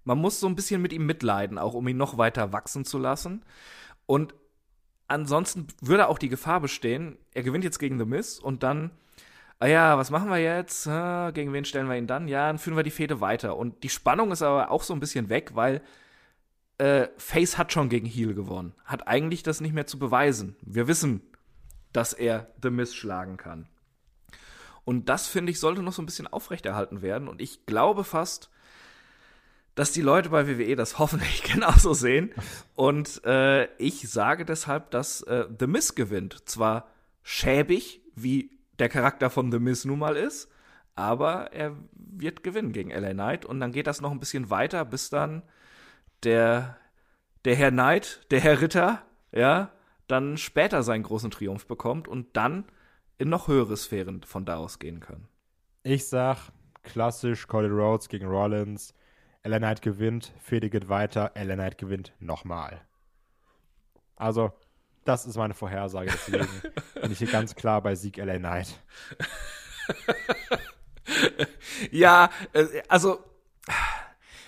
[0.03, 2.99] Man muss so ein bisschen mit ihm mitleiden, auch um ihn noch weiter wachsen zu
[2.99, 3.43] lassen.
[4.05, 4.35] Und
[5.07, 8.91] ansonsten würde auch die Gefahr bestehen, er gewinnt jetzt gegen The Miz und dann
[9.59, 10.85] ah ja, was machen wir jetzt?
[10.85, 12.27] Gegen wen stellen wir ihn dann?
[12.27, 13.55] Ja, dann führen wir die Fehde weiter.
[13.55, 15.81] Und die Spannung ist aber auch so ein bisschen weg, weil
[16.81, 18.73] äh, Face hat schon gegen Heel gewonnen.
[18.85, 20.55] Hat eigentlich das nicht mehr zu beweisen.
[20.61, 21.21] Wir wissen,
[21.93, 23.67] dass er The Miz schlagen kann.
[24.83, 27.27] Und das, finde ich, sollte noch so ein bisschen aufrechterhalten werden.
[27.27, 28.49] Und ich glaube fast,
[29.75, 32.31] dass die Leute bei WWE das hoffentlich genauso sehen.
[32.73, 36.49] Und äh, ich sage deshalb, dass äh, The Miz gewinnt.
[36.49, 36.87] Zwar
[37.21, 40.49] schäbig, wie der Charakter von The Miz nun mal ist,
[40.95, 43.45] aber er wird gewinnen gegen LA Knight.
[43.45, 45.43] Und dann geht das noch ein bisschen weiter, bis dann
[46.23, 46.77] der,
[47.45, 49.71] der Herr Knight, der Herr Ritter, ja,
[50.07, 52.65] dann später seinen großen Triumph bekommt und dann
[53.17, 55.27] in noch höhere Sphären von da aus gehen können.
[55.83, 56.51] Ich sag
[56.83, 58.93] klassisch Cody Rhodes gegen Rollins.
[59.43, 62.81] LA Knight gewinnt, Fede geht weiter, LA Knight gewinnt nochmal.
[64.15, 64.51] Also,
[65.03, 66.11] das ist meine Vorhersage.
[66.11, 66.47] Deswegen
[67.01, 68.79] bin ich hier ganz klar bei Sieg LA Knight.
[71.91, 73.23] ja, äh, also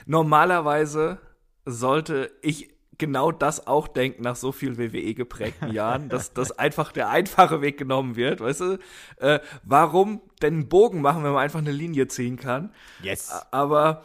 [0.05, 1.19] normalerweise
[1.65, 6.91] sollte ich genau das auch denken nach so vielen WWE geprägten Jahren, dass, dass einfach
[6.91, 8.79] der einfache Weg genommen wird, weißt du?
[9.17, 12.73] Äh, warum denn einen Bogen machen, wenn man einfach eine Linie ziehen kann?
[13.01, 13.31] Yes.
[13.51, 14.03] Aber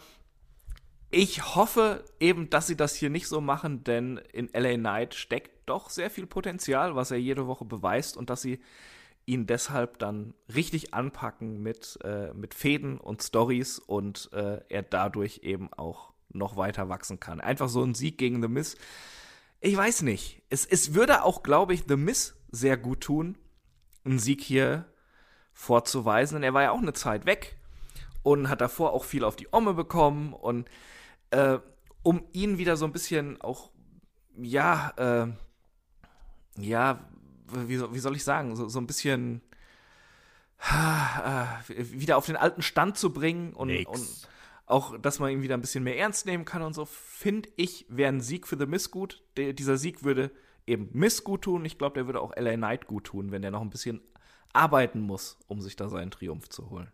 [1.11, 5.67] ich hoffe eben, dass sie das hier nicht so machen, denn in LA Knight steckt
[5.67, 8.59] doch sehr viel Potenzial, was er jede Woche beweist und dass sie
[9.25, 15.41] ihn deshalb dann richtig anpacken mit, äh, mit Fäden und Stories und äh, er dadurch
[15.43, 17.41] eben auch noch weiter wachsen kann.
[17.41, 18.77] Einfach so ein Sieg gegen The Miz.
[19.61, 20.41] Ich weiß nicht.
[20.49, 23.37] Es, es würde auch, glaube ich, The Miz sehr gut tun,
[24.05, 24.85] einen Sieg hier
[25.53, 27.57] vorzuweisen, denn er war ja auch eine Zeit weg
[28.23, 30.67] und hat davor auch viel auf die Omme bekommen und
[31.31, 31.59] äh,
[32.01, 33.71] um ihn wieder so ein bisschen auch,
[34.37, 35.27] ja, äh,
[36.61, 36.99] ja,
[37.51, 39.41] wie, wie soll ich sagen, so, so ein bisschen
[40.61, 44.27] äh, wieder auf den alten Stand zu bringen und, und
[44.69, 47.85] auch, dass man ihn wieder ein bisschen mehr ernst nehmen kann und so, finde ich,
[47.89, 49.23] wäre ein Sieg für The Miss gut.
[49.35, 50.31] Der, dieser Sieg würde
[50.67, 51.65] eben Miss gut tun.
[51.65, 54.01] Ich glaube, der würde auch LA Knight gut tun, wenn der noch ein bisschen
[54.53, 56.91] arbeiten muss, um sich da seinen Triumph zu holen.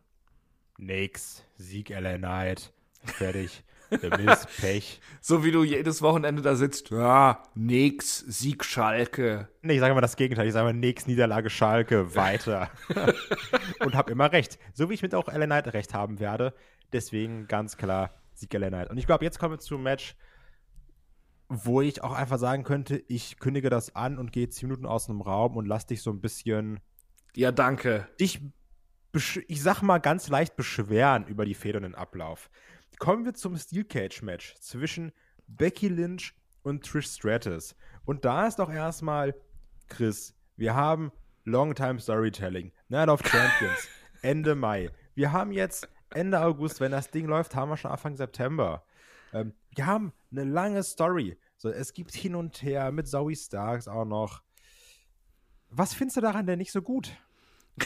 [0.77, 3.63] Nix, Sieg LA Knight, fertig.
[3.89, 4.99] The Miss, Pech.
[5.21, 9.47] So wie du jedes Wochenende da sitzt, ja, nix, Sieg Schalke.
[9.61, 10.47] Nee, ich sage immer das Gegenteil.
[10.47, 12.71] Ich sage immer nix, Niederlage Schalke, weiter.
[13.81, 14.57] und habe immer recht.
[14.73, 16.53] So wie ich mit auch LA Knight recht haben werde.
[16.93, 18.89] Deswegen ganz klar Sieg LA Knight.
[18.89, 20.15] Und ich glaube, jetzt kommen wir zum Match,
[21.47, 25.09] wo ich auch einfach sagen könnte, ich kündige das an und gehe 10 Minuten aus
[25.09, 26.79] einem Raum und lass dich so ein bisschen.
[27.35, 28.07] Ja, danke.
[28.19, 28.41] Dich,
[29.47, 32.49] ich sag mal, ganz leicht beschweren über die federnden Ablauf.
[32.97, 35.11] Kommen wir zum Steel Cage Match zwischen
[35.47, 37.75] Becky Lynch und Trish Stratus.
[38.05, 39.35] Und da ist doch erstmal,
[39.87, 41.11] Chris, wir haben
[41.43, 43.87] Longtime Storytelling, Night of Champions,
[44.21, 44.89] Ende Mai.
[45.13, 48.83] Wir haben jetzt Ende August, wenn das Ding läuft, haben wir schon Anfang September.
[49.33, 51.37] Ähm, wir haben eine lange Story.
[51.57, 54.41] So, es gibt hin und her mit Zoe Starks auch noch.
[55.69, 57.11] Was findest du daran denn nicht so gut?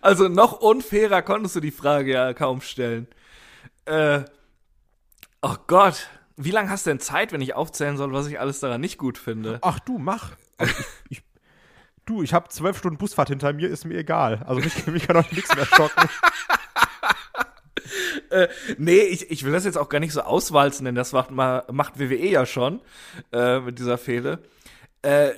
[0.00, 3.06] also noch unfairer konntest du die Frage ja kaum stellen.
[3.84, 4.22] Äh,
[5.42, 8.60] oh Gott, wie lange hast du denn Zeit, wenn ich aufzählen soll, was ich alles
[8.60, 9.58] daran nicht gut finde?
[9.62, 10.32] Ach du, mach.
[10.58, 10.74] Also
[11.08, 11.22] ich, ich,
[12.04, 14.42] Du, ich habe zwölf Stunden Busfahrt hinter mir, ist mir egal.
[14.46, 16.08] Also mich, mich kann auch nichts mehr schocken.
[18.30, 21.30] äh, nee, ich, ich will das jetzt auch gar nicht so auswalzen, denn das macht,
[21.30, 22.80] mal, macht WWE ja schon
[23.32, 24.42] äh, mit dieser Fehde.
[25.02, 25.32] Äh,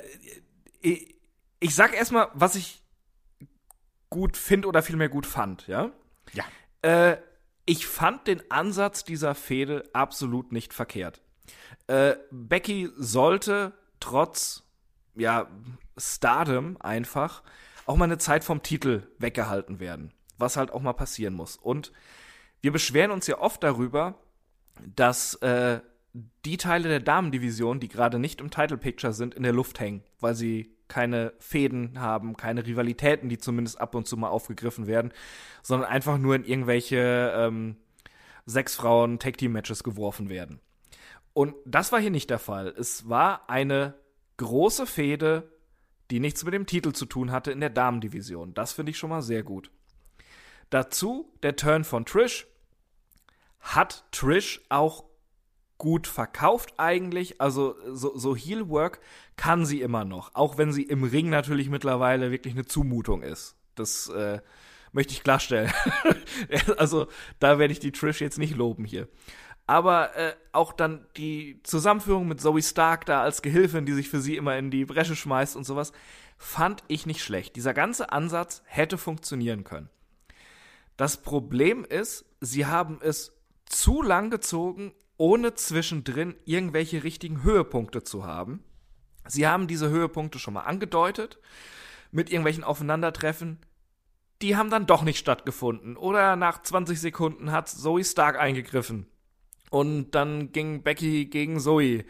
[0.80, 1.14] ich,
[1.60, 2.82] ich sag erstmal, was ich
[4.10, 5.90] gut finde oder vielmehr gut fand, ja?
[6.32, 6.44] Ja.
[6.82, 7.18] Äh,
[7.66, 11.22] ich fand den Ansatz dieser Fehde absolut nicht verkehrt.
[11.86, 14.64] Äh, Becky sollte trotz
[15.14, 15.48] ja,
[15.96, 17.42] Stardom einfach
[17.86, 20.12] auch mal eine Zeit vom Titel weggehalten werden.
[20.38, 21.56] Was halt auch mal passieren muss.
[21.56, 21.92] Und
[22.60, 24.18] wir beschweren uns ja oft darüber,
[24.96, 25.80] dass äh,
[26.44, 30.02] die Teile der Damendivision, die gerade nicht im Title Picture sind, in der Luft hängen,
[30.20, 35.12] weil sie keine Fäden haben, keine Rivalitäten, die zumindest ab und zu mal aufgegriffen werden,
[35.62, 37.76] sondern einfach nur in irgendwelche ähm,
[38.46, 40.60] sechs Frauen Tag Team Matches geworfen werden.
[41.32, 42.68] Und das war hier nicht der Fall.
[42.78, 43.94] Es war eine
[44.36, 45.50] große Fehde,
[46.10, 48.54] die nichts mit dem Titel zu tun hatte in der Damendivision.
[48.54, 49.70] Das finde ich schon mal sehr gut.
[50.70, 52.46] Dazu der Turn von Trish.
[53.60, 55.04] Hat Trish auch
[55.78, 57.40] gut verkauft eigentlich.
[57.40, 59.00] Also so, so Heel-Work
[59.36, 60.34] kann sie immer noch.
[60.34, 63.56] Auch wenn sie im Ring natürlich mittlerweile wirklich eine Zumutung ist.
[63.74, 64.40] Das äh,
[64.92, 65.72] möchte ich klarstellen.
[66.76, 67.06] also
[67.38, 69.08] da werde ich die Trish jetzt nicht loben hier.
[69.66, 74.20] Aber äh, auch dann die Zusammenführung mit Zoe Stark da als Gehilfin, die sich für
[74.20, 75.92] sie immer in die Bresche schmeißt und sowas,
[76.36, 77.56] fand ich nicht schlecht.
[77.56, 79.88] Dieser ganze Ansatz hätte funktionieren können.
[80.96, 83.32] Das Problem ist, sie haben es
[83.66, 88.62] zu lang gezogen, ohne zwischendrin irgendwelche richtigen Höhepunkte zu haben.
[89.26, 91.38] Sie haben diese Höhepunkte schon mal angedeutet
[92.10, 93.58] mit irgendwelchen Aufeinandertreffen.
[94.42, 95.96] Die haben dann doch nicht stattgefunden.
[95.96, 99.06] Oder nach 20 Sekunden hat Zoe Stark eingegriffen.
[99.70, 102.04] Und dann ging Becky gegen Zoe.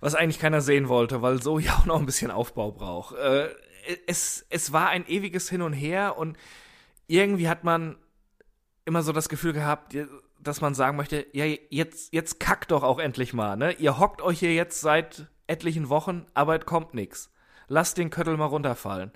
[0.00, 3.16] Was eigentlich keiner sehen wollte, weil Zoe auch noch ein bisschen Aufbau braucht.
[3.16, 3.48] Äh,
[4.06, 6.36] es, es war ein ewiges Hin und Her und
[7.06, 7.96] irgendwie hat man
[8.84, 9.96] immer so das Gefühl gehabt,
[10.40, 13.72] dass man sagen möchte, ja, jetzt, jetzt kackt doch auch endlich mal, ne?
[13.72, 17.32] Ihr hockt euch hier jetzt seit etlichen Wochen, aber es kommt nichts.
[17.66, 19.12] Lasst den Köttel mal runterfallen.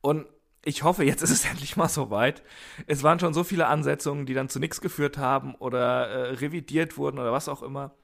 [0.00, 0.26] Und
[0.64, 2.42] ich hoffe, jetzt ist es endlich mal soweit.
[2.86, 6.96] Es waren schon so viele Ansetzungen, die dann zu nichts geführt haben oder äh, revidiert
[6.96, 7.94] wurden oder was auch immer.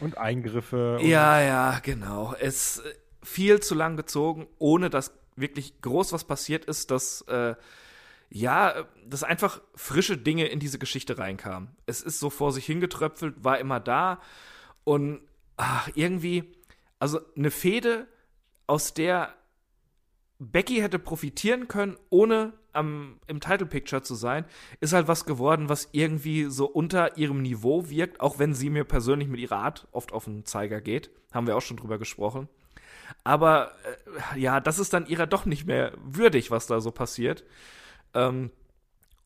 [0.00, 0.98] Und Eingriffe.
[0.98, 2.34] Und ja, ja, genau.
[2.38, 7.54] Es äh, viel zu lang gezogen, ohne dass wirklich groß was passiert ist, dass äh,
[8.28, 11.68] ja, dass einfach frische Dinge in diese Geschichte reinkamen.
[11.86, 14.20] Es ist so vor sich hingetröpfelt, war immer da
[14.84, 15.20] und
[15.56, 16.52] ach, irgendwie,
[16.98, 18.08] also eine Fehde,
[18.66, 19.32] aus der
[20.38, 24.44] Becky hätte profitieren können, ohne am, im Title Picture zu sein,
[24.80, 28.84] ist halt was geworden, was irgendwie so unter ihrem Niveau wirkt, auch wenn sie mir
[28.84, 31.10] persönlich mit ihrer Art oft auf den Zeiger geht.
[31.32, 32.48] Haben wir auch schon drüber gesprochen.
[33.24, 33.72] Aber
[34.34, 37.44] äh, ja, das ist dann ihrer doch nicht mehr würdig, was da so passiert.
[38.14, 38.50] Ähm,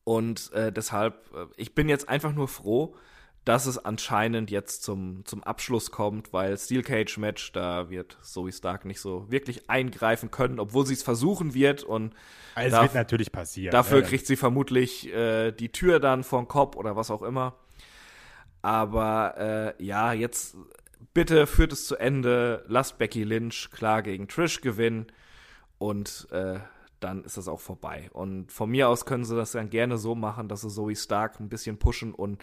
[0.03, 2.95] und äh, deshalb, äh, ich bin jetzt einfach nur froh,
[3.45, 8.51] dass es anscheinend jetzt zum, zum Abschluss kommt, weil Steel Cage Match, da wird Zoe
[8.51, 12.13] Stark nicht so wirklich eingreifen können, obwohl sie es versuchen wird und
[12.53, 13.71] also es wird natürlich passieren.
[13.71, 17.55] Dafür ja, kriegt sie vermutlich äh, die Tür dann vom Kopf oder was auch immer.
[18.61, 20.55] Aber äh, ja, jetzt
[21.15, 25.07] bitte führt es zu Ende, lasst Becky Lynch klar gegen Trish gewinnen
[25.79, 26.59] und äh,
[26.99, 28.09] dann ist das auch vorbei.
[28.13, 31.39] Und von mir aus können sie das dann gerne so machen, dass sie Zoe Stark
[31.39, 32.39] ein bisschen pushen und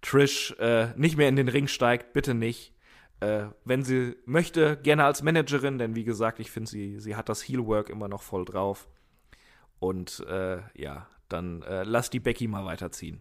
[0.00, 2.74] Trish äh, nicht mehr in den Ring steigt, bitte nicht.
[3.20, 7.28] Äh, wenn sie möchte, gerne als Managerin, denn wie gesagt, ich finde, sie, sie hat
[7.28, 8.88] das Heelwork immer noch voll drauf.
[9.80, 13.20] Und äh, ja, dann äh, lass die Becky mal weiterziehen.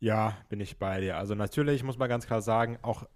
[0.00, 1.16] Ja, bin ich bei dir.
[1.16, 3.08] Also natürlich muss man ganz klar sagen, auch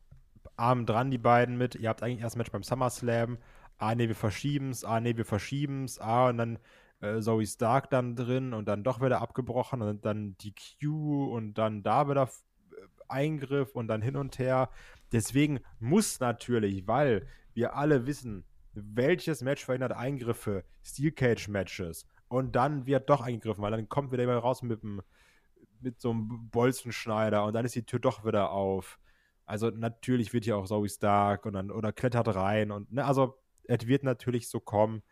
[0.56, 1.74] arm dran die beiden mit.
[1.74, 3.38] Ihr habt eigentlich erst ein Match beim SummerSlam
[3.82, 6.58] ah nee, wir verschieben's, ah nee, wir verschieben's, ah und dann
[7.02, 11.54] äh, Zoe Stark dann drin und dann doch wieder abgebrochen und dann die Q und
[11.54, 12.30] dann da wieder
[12.70, 12.76] äh,
[13.08, 14.70] Eingriff und dann hin und her.
[15.10, 22.56] Deswegen muss natürlich, weil wir alle wissen, welches Match verhindert Eingriffe, Steel Cage Matches und
[22.56, 25.02] dann wird doch eingegriffen, weil dann kommt wieder jemand raus mit dem
[25.80, 29.00] mit so einem Bolzenschneider und dann ist die Tür doch wieder auf.
[29.44, 33.38] Also natürlich wird hier auch Zoe Stark und dann oder klettert rein und ne, also
[33.64, 35.02] es wird natürlich so kommen.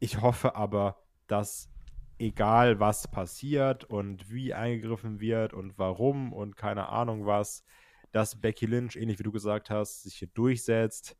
[0.00, 1.70] Ich hoffe aber, dass
[2.18, 7.64] egal was passiert und wie eingegriffen wird und warum und keine Ahnung was,
[8.12, 11.16] dass Becky Lynch, ähnlich wie du gesagt hast, sich hier durchsetzt,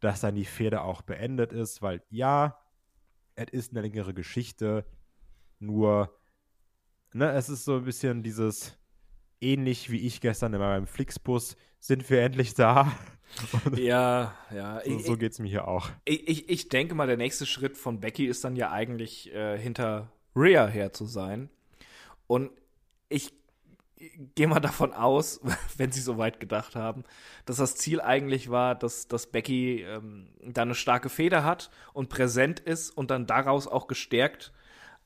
[0.00, 2.58] dass dann die Fehde auch beendet ist, weil ja,
[3.34, 4.84] es ist eine längere Geschichte,
[5.58, 6.16] nur,
[7.12, 8.78] ne, es ist so ein bisschen dieses,
[9.44, 12.92] ähnlich wie ich gestern in meinem Flixbus, sind wir endlich da.
[13.76, 14.80] ja, ja.
[14.84, 15.90] So, so geht es mir hier auch.
[16.04, 19.58] Ich, ich, ich denke mal, der nächste Schritt von Becky ist dann ja eigentlich äh,
[19.58, 21.50] hinter Rhea her zu sein.
[22.26, 22.50] Und
[23.08, 23.32] ich
[24.34, 25.40] gehe mal davon aus,
[25.76, 27.04] wenn sie so weit gedacht haben,
[27.44, 32.08] dass das Ziel eigentlich war, dass, dass Becky ähm, da eine starke Feder hat und
[32.08, 34.52] präsent ist und dann daraus auch gestärkt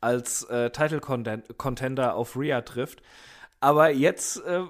[0.00, 3.02] als äh, Title Contender auf Rhea trifft.
[3.60, 4.64] Aber jetzt, äh,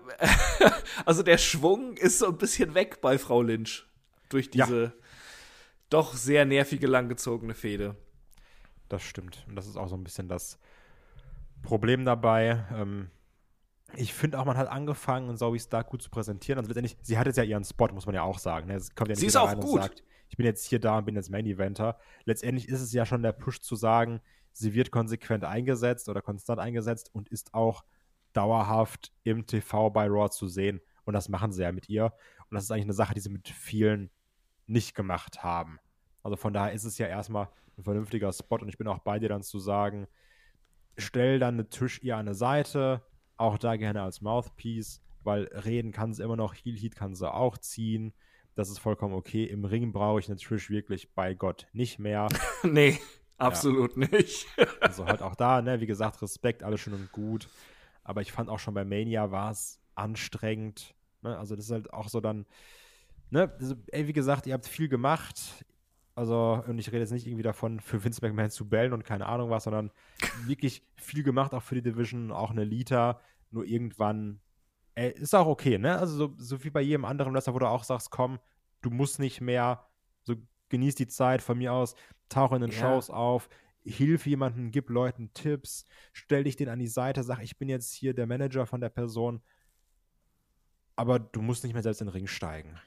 [1.04, 3.86] also der Schwung ist so ein bisschen weg bei Frau Lynch
[4.28, 4.92] durch diese ja.
[5.90, 7.96] doch sehr nervige, langgezogene Fehde.
[8.88, 9.44] Das stimmt.
[9.48, 10.58] Und das ist auch so ein bisschen das
[11.62, 12.64] Problem dabei.
[12.72, 13.10] Ähm,
[13.96, 16.58] ich finde auch, man hat angefangen, Zoe Stark gut zu präsentieren.
[16.58, 18.68] Also letztendlich, sie hat jetzt ja ihren Spot, muss man ja auch sagen.
[18.68, 18.74] Ne?
[18.74, 19.82] Ja sie ist auch gut.
[19.82, 21.98] Sagt, ich bin jetzt hier da und bin jetzt Main Eventer.
[22.24, 24.20] Letztendlich ist es ja schon der Push zu sagen,
[24.52, 27.84] sie wird konsequent eingesetzt oder konstant eingesetzt und ist auch
[28.32, 30.80] dauerhaft im TV bei Raw zu sehen.
[31.04, 32.12] Und das machen sie ja mit ihr.
[32.48, 34.10] Und das ist eigentlich eine Sache, die sie mit vielen
[34.66, 35.78] nicht gemacht haben.
[36.22, 39.18] Also von daher ist es ja erstmal ein vernünftiger Spot und ich bin auch bei
[39.18, 40.06] dir dann zu sagen,
[40.96, 43.02] stell dann eine Tisch ihr an eine Seite,
[43.36, 47.32] auch da gerne als Mouthpiece, weil reden kann sie immer noch, Heel Heat kann sie
[47.32, 48.12] auch ziehen.
[48.54, 49.44] Das ist vollkommen okay.
[49.44, 52.28] Im Ring brauche ich eine Trish wirklich bei Gott nicht mehr.
[52.64, 52.98] nee,
[53.36, 54.08] absolut ja.
[54.08, 54.46] nicht.
[54.80, 57.48] also halt auch da, ne, wie gesagt, Respekt, alles schön und gut.
[58.08, 60.94] Aber ich fand auch schon bei Mania war es anstrengend.
[61.20, 61.36] Ne?
[61.36, 62.46] Also das ist halt auch so dann,
[63.28, 65.66] ne, also, ey, wie gesagt, ihr habt viel gemacht.
[66.14, 69.26] Also, und ich rede jetzt nicht irgendwie davon, für Vince McMahon zu bellen und keine
[69.26, 69.90] Ahnung was, sondern
[70.46, 73.20] wirklich viel gemacht, auch für die Division, auch eine Lita.
[73.50, 74.40] Nur irgendwann,
[74.94, 75.98] ey, ist auch okay, ne?
[75.98, 78.38] Also, so, so wie bei jedem anderen Wrestler, wo du auch sagst, komm,
[78.80, 79.84] du musst nicht mehr,
[80.22, 80.34] so
[80.70, 81.94] genieß die Zeit von mir aus,
[82.30, 82.78] tauche in den Ja.
[82.78, 83.50] Shows auf,
[83.88, 87.92] hilf jemandem, gib Leuten Tipps, stell dich denen an die Seite, sag, ich bin jetzt
[87.92, 89.42] hier der Manager von der Person.
[90.96, 92.78] Aber du musst nicht mehr selbst in den Ring steigen.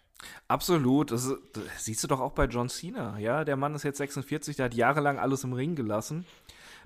[0.48, 1.12] Absolut.
[1.12, 3.18] Das, das siehst du doch auch bei John Cena.
[3.20, 6.26] Ja, der Mann ist jetzt 46, der hat jahrelang alles im Ring gelassen.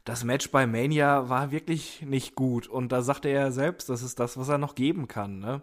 [0.04, 2.68] Das Match bei Mania war wirklich nicht gut.
[2.68, 5.40] Und da sagte er selbst, das ist das, was er noch geben kann.
[5.40, 5.62] Ne?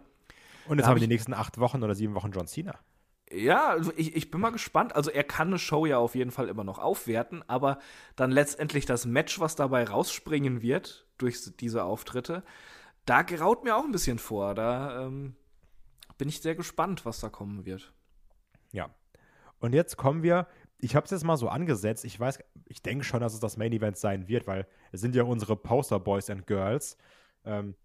[0.67, 2.77] Und jetzt Da haben wir die nächsten acht Wochen oder sieben Wochen John Cena.
[3.33, 4.95] Ja, also ich, ich bin mal gespannt.
[4.95, 7.79] Also er kann eine Show ja auf jeden Fall immer noch aufwerten, aber
[8.15, 12.43] dann letztendlich das Match, was dabei rausspringen wird durch diese Auftritte,
[13.05, 14.55] da graut mir auch ein bisschen vor.
[14.55, 15.35] Da ähm,
[16.17, 17.93] bin ich sehr gespannt, was da kommen wird.
[18.71, 18.93] Ja.
[19.59, 20.47] Und jetzt kommen wir,
[20.79, 23.57] ich habe es jetzt mal so angesetzt, ich weiß, ich denke schon, dass es das
[23.57, 26.97] Main Event sein wird, weil es sind ja unsere Poster Boys and Girls.
[27.45, 27.75] Ähm,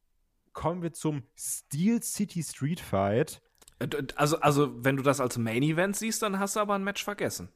[0.52, 3.40] kommen wir zum Steel City Street Fight.
[3.78, 6.84] Äh, Also, also, wenn du das als Main Event siehst, dann hast du aber ein
[6.84, 7.48] Match vergessen.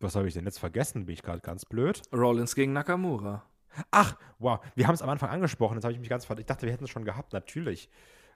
[0.00, 1.06] Was habe ich denn jetzt vergessen?
[1.06, 2.02] Bin ich gerade ganz blöd?
[2.12, 3.44] Rollins gegen Nakamura.
[3.90, 6.44] Ach, wow, wir haben es am Anfang angesprochen, jetzt habe ich mich ganz ver- Ich
[6.46, 7.88] dachte, wir hätten es schon gehabt, natürlich.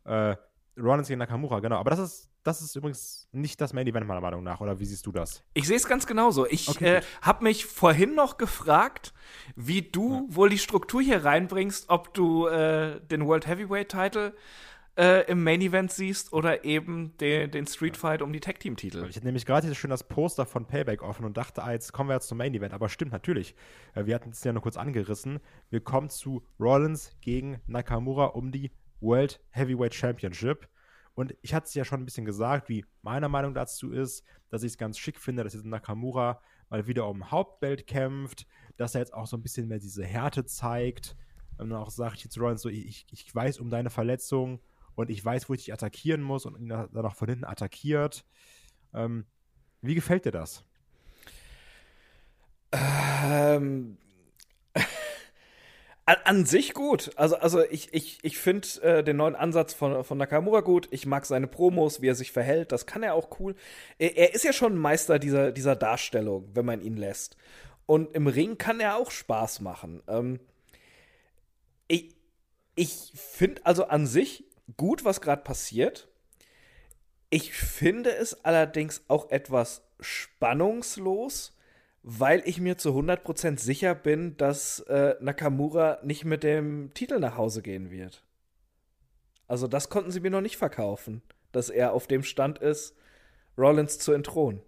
[0.05, 0.37] Äh,
[0.79, 1.77] Rollins gegen Nakamura, genau.
[1.77, 4.61] Aber das ist, das ist übrigens nicht das Main Event, meiner Meinung nach.
[4.61, 5.43] Oder wie siehst du das?
[5.55, 6.47] Ich sehe es ganz genauso.
[6.47, 9.13] Ich Okay, äh, habe mich vorhin noch gefragt,
[9.57, 14.35] wie du wohl die Struktur hier reinbringst, ob du äh, den World Heavyweight Title
[14.97, 18.77] äh, im Main Event siehst oder eben den, den Street Fight um die Tag Team
[18.77, 19.07] Titel.
[19.09, 21.93] Ich hatte nämlich gerade hier schön das Poster von Payback offen und dachte, ah, jetzt
[21.93, 22.73] kommen wir jetzt zum Main Event.
[22.73, 23.55] Aber stimmt natürlich.
[23.95, 25.41] Äh, Wir hatten es ja nur kurz angerissen.
[25.71, 30.69] Wir kommen zu Rollins gegen Nakamura um die World Heavyweight Championship.
[31.15, 34.63] Und ich hatte es ja schon ein bisschen gesagt, wie meine Meinung dazu ist, dass
[34.63, 39.01] ich es ganz schick finde, dass jetzt Nakamura mal wieder um Hauptbelt kämpft, dass er
[39.01, 41.17] jetzt auch so ein bisschen mehr diese Härte zeigt.
[41.59, 44.61] Und dann auch sagt jetzt Rollins so, ich, ich weiß um deine Verletzung
[44.97, 48.25] und ich weiß, wo ich dich attackieren muss und ihn dann auch von hinten attackiert.
[48.95, 49.27] Ähm,
[49.83, 50.65] wie gefällt dir das?
[52.73, 53.99] Ähm,
[56.05, 57.13] an, sich gut.
[57.17, 60.89] Also, also ich, ich, ich finde äh, den neuen Ansatz von, von Nakamura gut.
[60.91, 62.73] Ich mag seine Promos, wie er sich verhält.
[62.73, 63.55] Das kann er auch cool.
[63.99, 67.37] Er, er ist ja schon Meister dieser, dieser Darstellung, wenn man ihn lässt.
[67.85, 70.03] Und im Ring kann er auch Spaß machen.
[70.09, 70.41] Ähm,
[71.87, 72.17] ich
[72.77, 74.45] ich finde also an sich
[74.77, 76.09] gut, was gerade passiert.
[77.31, 81.57] Ich finde es allerdings auch etwas spannungslos,
[82.03, 87.37] weil ich mir zu 100% sicher bin, dass äh, Nakamura nicht mit dem Titel nach
[87.37, 88.25] Hause gehen wird.
[89.49, 92.97] Also das konnten sie mir noch nicht verkaufen, dass er auf dem Stand ist,
[93.59, 94.63] Rollins zu entthronen.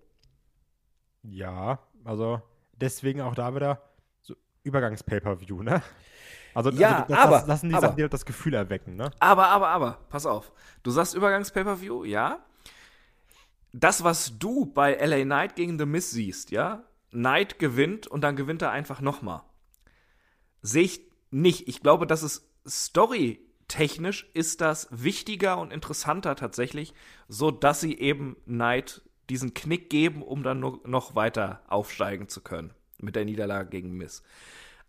[1.22, 2.40] Ja, also
[2.72, 3.82] deswegen auch da wieder
[4.22, 5.82] so Übergangs-Pay-Per-View, ne?
[6.54, 9.10] Also, Ja, also das, aber- das lassen die aber- Sachen, halt das Gefühl erwecken, ne?
[9.20, 10.52] Aber, aber, aber, pass auf.
[10.82, 12.38] Du sagst Übergangs-Pay-Per-View, ja.
[13.72, 16.84] Das, was du bei LA Knight gegen The Miz siehst, ja.
[17.10, 19.42] Knight gewinnt und dann gewinnt er einfach nochmal.
[20.62, 21.68] Sehe ich nicht.
[21.68, 26.94] Ich glaube, dass es storytechnisch ist das wichtiger und interessanter tatsächlich,
[27.28, 32.40] so dass sie eben Knight diesen Knick geben, um dann noch, noch weiter aufsteigen zu
[32.40, 34.22] können mit der Niederlage gegen Miz.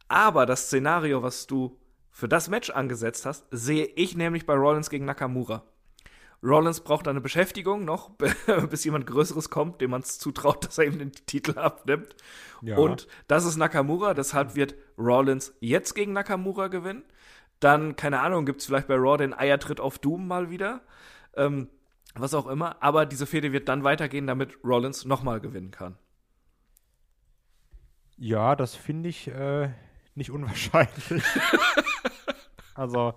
[0.09, 1.79] Aber das Szenario, was du
[2.11, 5.63] für das Match angesetzt hast, sehe ich nämlich bei Rollins gegen Nakamura.
[6.41, 8.11] Rollins braucht eine Beschäftigung noch,
[8.69, 12.15] bis jemand Größeres kommt, dem man es zutraut, dass er ihm den Titel abnimmt.
[12.61, 12.77] Ja.
[12.77, 17.03] Und das ist Nakamura, deshalb wird Rollins jetzt gegen Nakamura gewinnen.
[17.59, 20.81] Dann, keine Ahnung, gibt es vielleicht bei Raw den Eiertritt auf Doom mal wieder.
[21.35, 21.67] Ähm,
[22.15, 22.81] was auch immer.
[22.81, 25.97] Aber diese Fehde wird dann weitergehen, damit Rollins nochmal gewinnen kann.
[28.17, 29.69] Ja, das finde ich äh,
[30.19, 31.11] nicht unwahrscheinlich.
[32.75, 33.13] also,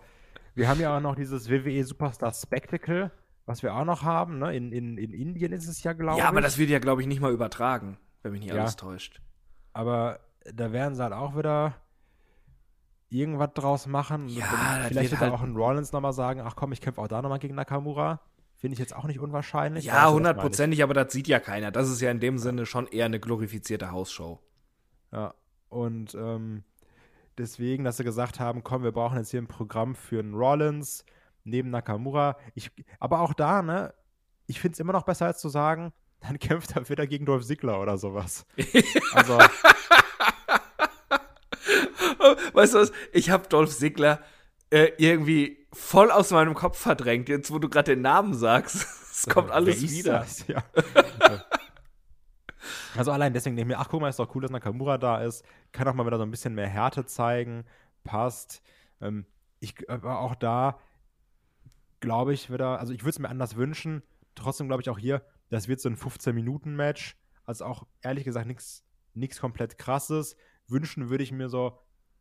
[0.55, 3.11] wir haben ja auch noch dieses WWE Superstar Spectacle,
[3.45, 4.57] was wir auch noch haben, ne?
[4.57, 6.23] In, in, in Indien ist es ja, glaube ich.
[6.23, 8.61] Ja, aber das wird ja, glaube ich, nicht mal übertragen, wenn mich nicht Ja.
[8.61, 9.21] alles täuscht.
[9.75, 10.21] Aber
[10.53, 11.75] da werden sie halt auch wieder
[13.11, 14.29] irgendwas draus machen.
[14.29, 14.45] Ja,
[14.89, 17.21] vielleicht wird wird halt- auch ein Rollins nochmal sagen, ach komm, ich kämpfe auch da
[17.21, 18.21] nochmal gegen Nakamura.
[18.57, 19.87] Finde ich jetzt auch nicht unwahrscheinlich.
[19.87, 21.73] Ja, hundertprozentig, aber das sieht ja keiner.
[21.73, 24.39] Das ist ja in dem Sinne schon eher eine glorifizierte Hausshow.
[25.11, 25.35] Ja,
[25.69, 26.63] und ähm,
[27.39, 31.05] deswegen, dass sie gesagt haben, komm, wir brauchen jetzt hier ein Programm für einen Rollins
[31.45, 32.37] neben Nakamura.
[32.55, 32.71] Ich,
[33.01, 33.95] aber auch da, ne,
[34.47, 37.45] ich finde es immer noch besser, als zu sagen, dann kämpft er wieder gegen Dolph
[37.45, 38.47] Ziggler oder sowas.
[39.15, 39.39] also,
[42.53, 42.93] Weißt du was?
[43.13, 44.21] Ich habe Dolph Ziggler
[44.71, 48.87] äh, irgendwie voll aus meinem Kopf verdrängt, jetzt wo du gerade den Namen sagst.
[49.13, 50.21] Es kommt alles wieder.
[50.21, 50.47] das?
[50.49, 50.65] Ja.
[52.97, 55.23] Also allein deswegen denke ich mir, ach guck mal, ist doch cool, dass Nakamura da
[55.23, 55.45] ist.
[55.73, 57.65] Kann auch mal wieder so ein bisschen mehr Härte zeigen.
[58.05, 58.63] Passt.
[59.01, 59.27] Ähm,
[59.61, 60.79] ich, aber auch da
[62.01, 64.03] glaube ich wieder, also ich würde es mir anders wünschen.
[64.35, 67.17] Trotzdem glaube ich auch hier, das wird so ein 15-Minuten-Match.
[67.45, 68.47] Also auch ehrlich gesagt
[69.15, 70.37] nichts komplett krasses.
[70.69, 71.79] Wünschen würde ich mir so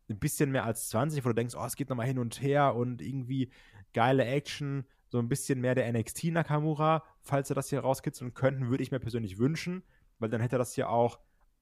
[0.08, 2.74] ein bisschen mehr als 20, wo du denkst, oh, es geht nochmal hin und her
[2.74, 3.50] und irgendwie
[3.92, 8.70] geile Action, so ein bisschen mehr der NXT Nakamura, falls sie das hier rauskitzeln könnten,
[8.70, 9.82] würde ich mir persönlich wünschen,
[10.22, 11.18] weil dann hätte das hier auch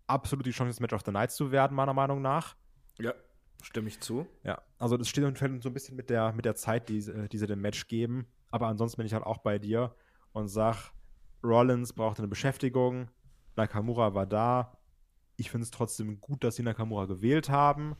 [0.06, 2.56] absolut die Chance, das Match of the Night zu werden, meiner Meinung nach.
[2.98, 3.14] Ja,
[3.62, 4.26] stimme ich zu.
[4.44, 7.00] Ja, also das steht und fällt so ein bisschen mit der, mit der Zeit, die,
[7.28, 8.26] die sie dem Match geben.
[8.50, 9.94] Aber ansonsten bin ich halt auch bei dir
[10.32, 10.92] und sag,
[11.42, 13.08] Rollins brauchte eine Beschäftigung,
[13.56, 14.76] Nakamura war da.
[15.36, 17.96] Ich finde es trotzdem gut, dass sie Nakamura gewählt haben.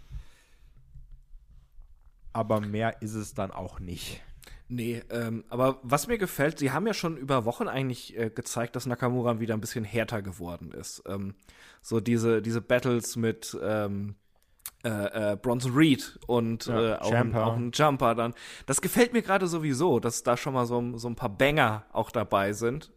[2.33, 4.23] Aber mehr ist es dann auch nicht.
[4.73, 8.77] Nee, ähm, aber was mir gefällt, sie haben ja schon über Wochen eigentlich äh, gezeigt,
[8.77, 11.03] dass Nakamura wieder ein bisschen härter geworden ist.
[11.09, 11.35] Ähm,
[11.83, 14.15] so diese, diese Battles mit ähm,
[14.85, 18.33] äh, äh, Bronson Reed und ja, äh, auch, ein, auch, ein, Jumper dann.
[18.67, 22.13] Das gefällt mir gerade sowieso, dass da schon mal so, so ein paar Banger auch
[22.13, 22.93] dabei sind.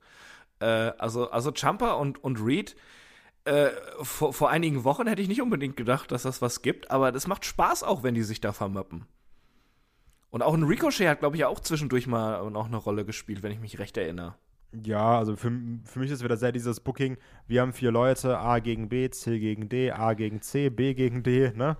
[0.60, 0.66] Äh,
[1.00, 2.76] also, also Jumper und, und Reed.
[3.46, 7.12] Äh, vor, vor einigen Wochen hätte ich nicht unbedingt gedacht, dass das was gibt, aber
[7.12, 9.08] das macht Spaß auch, wenn die sich da vermöppen.
[10.34, 13.52] Und auch ein Ricochet hat, glaube ich, auch zwischendurch mal noch eine Rolle gespielt, wenn
[13.52, 14.34] ich mich recht erinnere.
[14.72, 15.52] Ja, also für,
[15.86, 19.38] für mich ist wieder sehr dieses Booking, wir haben vier Leute, A gegen B, C
[19.38, 21.78] gegen D, A gegen C, B gegen D, ne?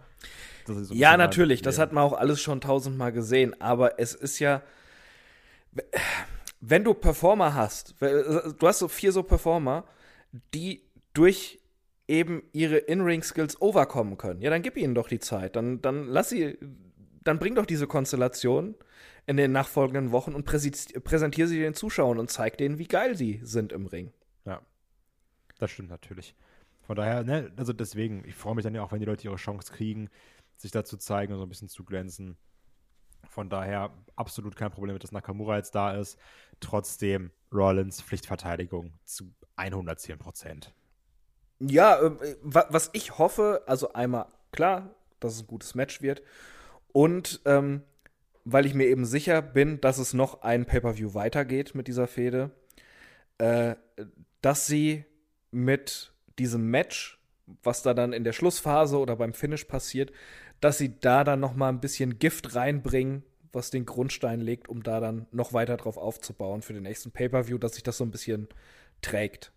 [0.68, 4.38] So ja, natürlich, halt, das hat man auch alles schon tausendmal gesehen, aber es ist
[4.38, 4.62] ja,
[6.62, 9.84] wenn du Performer hast, du hast so vier so Performer,
[10.54, 10.84] die
[11.16, 11.60] durch
[12.08, 16.30] eben ihre In-Ring-Skills overkommen können, ja, dann gib ihnen doch die Zeit, dann, dann lass
[16.30, 16.60] sie
[17.24, 18.76] dann bring doch diese Konstellation
[19.26, 23.40] in den nachfolgenden Wochen und präsentiere sie den Zuschauern und zeig denen, wie geil sie
[23.44, 24.12] sind im Ring.
[24.46, 24.62] Ja,
[25.60, 26.36] das stimmt natürlich.
[26.82, 29.38] Von daher, ne, also deswegen, ich freue mich dann ja auch, wenn die Leute ihre
[29.38, 30.10] Chance kriegen,
[30.58, 32.38] sich da zu zeigen und so ein bisschen zu glänzen.
[33.30, 36.20] Von daher absolut kein Problem, dass Nakamura jetzt da ist.
[36.60, 40.74] Trotzdem Rollins Pflichtverteidigung zu 110 Prozent.
[41.60, 46.22] Ja, äh, was ich hoffe, also einmal klar, dass es ein gutes Match wird
[46.94, 47.82] und ähm,
[48.46, 52.52] weil ich mir eben sicher bin, dass es noch ein Pay-per-view weitergeht mit dieser Fehde,
[53.38, 53.76] äh,
[54.42, 55.06] dass sie
[55.52, 57.20] mit diesem Match,
[57.64, 60.12] was da dann in der Schlussphase oder beim Finish passiert,
[60.62, 64.84] dass sie da dann noch mal ein bisschen Gift reinbringen, was den Grundstein legt, um
[64.84, 68.12] da dann noch weiter drauf aufzubauen für den nächsten Pay-per-view, dass sich das so ein
[68.12, 68.48] bisschen
[69.02, 69.52] trägt.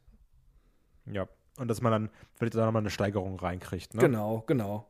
[1.06, 1.28] Ja,
[1.58, 4.00] und dass man dann vielleicht da nochmal eine Steigerung reinkriegt, ne?
[4.00, 4.88] Genau, genau.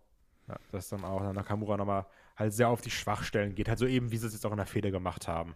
[0.49, 2.07] Ja, dass dann auch Nakamura nochmal
[2.37, 3.69] halt sehr auf die Schwachstellen geht.
[3.69, 5.55] Halt so eben, wie sie es jetzt auch in der Feder gemacht haben.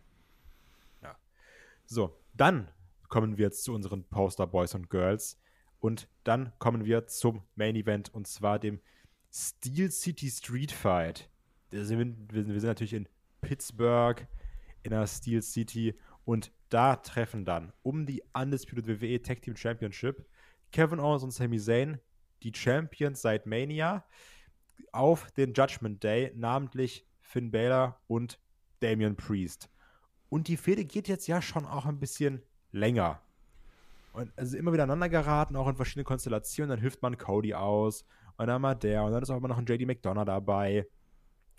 [1.03, 1.17] Ja.
[1.87, 2.71] So, dann
[3.09, 5.39] kommen wir jetzt zu unseren Poster Boys und Girls.
[5.79, 8.81] Und dann kommen wir zum Main Event und zwar dem
[9.33, 11.29] Steel City Street Fight.
[11.71, 13.09] Wir sind, wir sind natürlich in
[13.41, 14.27] Pittsburgh,
[14.83, 15.95] in der Steel City.
[16.25, 20.27] Und da treffen dann um die Undisputed WWE Tag Team Championship
[20.73, 21.99] Kevin Owens und Sami Zayn,
[22.43, 24.05] die Champions seit Mania,
[24.93, 28.39] auf den Judgment Day, namentlich Finn Balor und
[28.81, 29.71] Damian Priest.
[30.29, 33.21] Und die Fehde geht jetzt ja schon auch ein bisschen länger.
[34.13, 36.71] Und also immer wieder aneinander geraten, auch in verschiedenen Konstellationen.
[36.71, 38.05] Dann hilft man Cody aus
[38.37, 40.87] und dann mal der und dann ist auch immer noch ein JD McDonough dabei.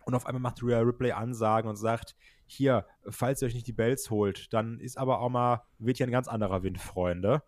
[0.03, 2.15] Und auf einmal macht Rhea Ripley Ansagen und sagt,
[2.47, 6.07] hier, falls ihr euch nicht die Bells holt, dann ist aber auch mal, wird hier
[6.07, 7.43] ein ganz anderer Wind, Freunde.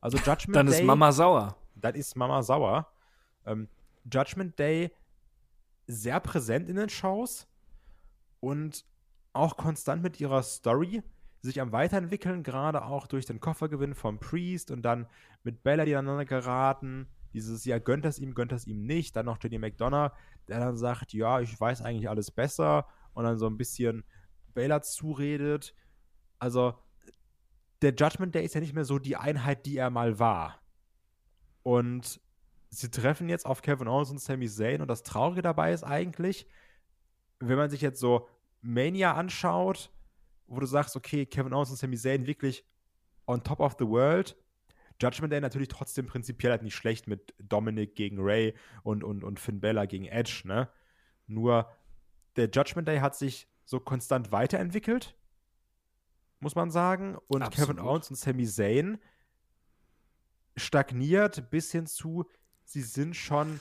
[0.00, 0.72] Also Judgment dann Day.
[0.72, 1.56] Dann ist Mama sauer.
[1.74, 2.88] Dann ist Mama sauer.
[3.46, 3.68] Ähm,
[4.10, 4.92] Judgment Day
[5.88, 7.48] sehr präsent in den Shows
[8.40, 8.84] und
[9.32, 11.02] auch konstant mit ihrer Story
[11.42, 15.06] sich am Weiterentwickeln, gerade auch durch den Koffergewinn vom Priest und dann
[15.42, 17.08] mit Bella, die aneinander geraten.
[17.32, 19.16] Dieses, ja, gönnt das ihm, gönnt das ihm nicht.
[19.16, 20.12] Dann noch Jenny McDonough,
[20.48, 24.04] der dann sagt, ja, ich weiß eigentlich alles besser und dann so ein bisschen
[24.54, 25.74] Bella zuredet.
[26.38, 26.74] Also,
[27.82, 30.60] der Judgment Day ist ja nicht mehr so die Einheit, die er mal war.
[31.62, 32.20] Und
[32.70, 36.46] sie treffen jetzt auf Kevin Owens und Sami Zayn und das Traurige dabei ist eigentlich,
[37.40, 38.28] wenn man sich jetzt so
[38.60, 39.90] Mania anschaut,
[40.46, 42.64] wo du sagst, okay, Kevin Owens und Sami Zayn wirklich
[43.26, 44.36] on top of the world.
[45.00, 49.38] Judgment Day natürlich trotzdem prinzipiell halt nicht schlecht mit Dominic gegen Ray und, und, und
[49.38, 50.68] Finn Bella gegen Edge, ne?
[51.26, 51.70] Nur
[52.36, 55.16] der Judgment Day hat sich so konstant weiterentwickelt,
[56.40, 57.16] muss man sagen.
[57.28, 57.76] Und Absolut.
[57.76, 58.98] Kevin Owens und Sami Zayn
[60.56, 62.28] stagniert bis hin zu,
[62.68, 63.60] sie sind schon.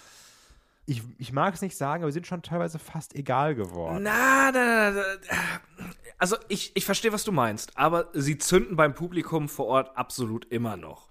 [0.86, 4.04] Ich, ich mag es nicht sagen, aber sie sind schon teilweise fast egal geworden.
[4.04, 5.84] Na, na, na, na.
[6.18, 10.46] Also ich, ich verstehe, was du meinst, aber sie zünden beim Publikum vor Ort absolut
[10.46, 11.10] immer noch.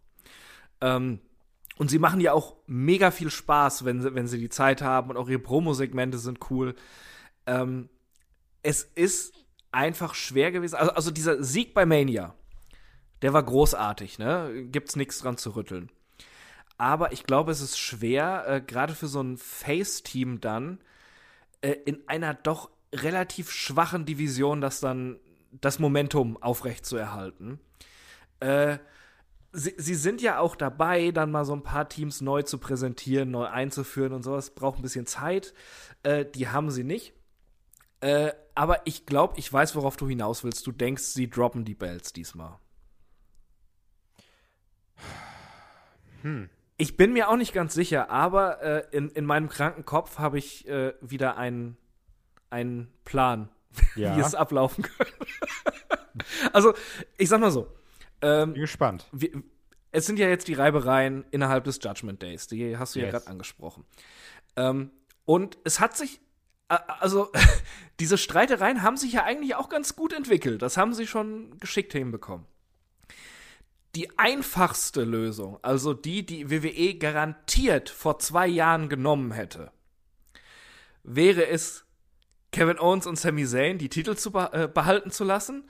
[0.81, 1.21] Ähm,
[1.79, 5.11] Und sie machen ja auch mega viel Spaß, wenn sie, wenn sie die Zeit haben
[5.11, 6.75] und auch ihre Promo-Segmente sind cool.
[7.47, 7.91] Ähm,
[8.63, 9.35] es ist
[9.73, 10.77] einfach schwer gewesen.
[10.77, 12.35] Also, also dieser Sieg bei Mania,
[13.21, 14.67] der war großartig, ne?
[14.73, 15.91] Gibt's nichts dran zu rütteln.
[16.79, 20.79] Aber ich glaube, es ist schwer, äh, gerade für so ein Face-Team dann,
[21.63, 25.19] äh, in einer doch relativ schwachen Division das dann
[25.53, 27.59] das Momentum aufrechtzuerhalten.
[28.41, 28.79] Äh,
[29.53, 33.31] sie, sie sind ja auch dabei, dann mal so ein paar Teams neu zu präsentieren,
[33.31, 34.51] neu einzuführen und sowas.
[34.51, 35.55] Braucht ein bisschen Zeit.
[36.03, 37.15] Äh, die haben sie nicht.
[38.01, 40.67] Äh, aber ich glaube, ich weiß, worauf du hinaus willst.
[40.67, 42.59] Du denkst, sie droppen die Bells diesmal.
[46.23, 46.49] Hm.
[46.79, 50.39] Ich bin mir auch nicht ganz sicher, aber äh, in, in meinem kranken Kopf habe
[50.39, 51.77] ich äh, wieder einen,
[52.51, 53.49] einen Plan,
[53.97, 54.17] ja.
[54.17, 55.15] wie es ablaufen könnte.
[56.53, 56.75] also,
[57.17, 57.73] ich sag mal so.
[58.21, 59.07] Ähm, bin gespannt.
[59.13, 59.43] Wir,
[59.91, 63.07] es sind ja jetzt die Reibereien innerhalb des Judgment Days, die hast du yes.
[63.07, 63.85] ja gerade angesprochen.
[64.57, 64.91] Ähm,
[65.25, 66.21] und es hat sich,
[66.69, 67.33] also
[68.01, 70.61] diese Streitereien haben sich ja eigentlich auch ganz gut entwickelt.
[70.61, 72.47] Das haben sie schon geschickt hinbekommen
[73.97, 79.73] die einfachste Lösung, also die, die WWE garantiert vor zwei Jahren genommen hätte,
[81.03, 81.87] wäre es,
[82.53, 85.69] Kevin Owens und Sami Zayn die Titel zu äh, behalten zu lassen.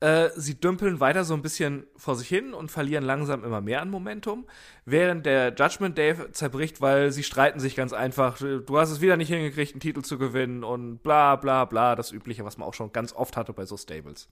[0.00, 3.80] Äh, sie dümpeln weiter so ein bisschen vor sich hin und verlieren langsam immer mehr
[3.80, 4.46] an Momentum,
[4.84, 8.38] während der Judgment Day zerbricht, weil sie streiten sich ganz einfach.
[8.38, 12.12] Du hast es wieder nicht hingekriegt, einen Titel zu gewinnen und bla bla bla, das
[12.12, 14.28] Übliche, was man auch schon ganz oft hatte bei so Stables.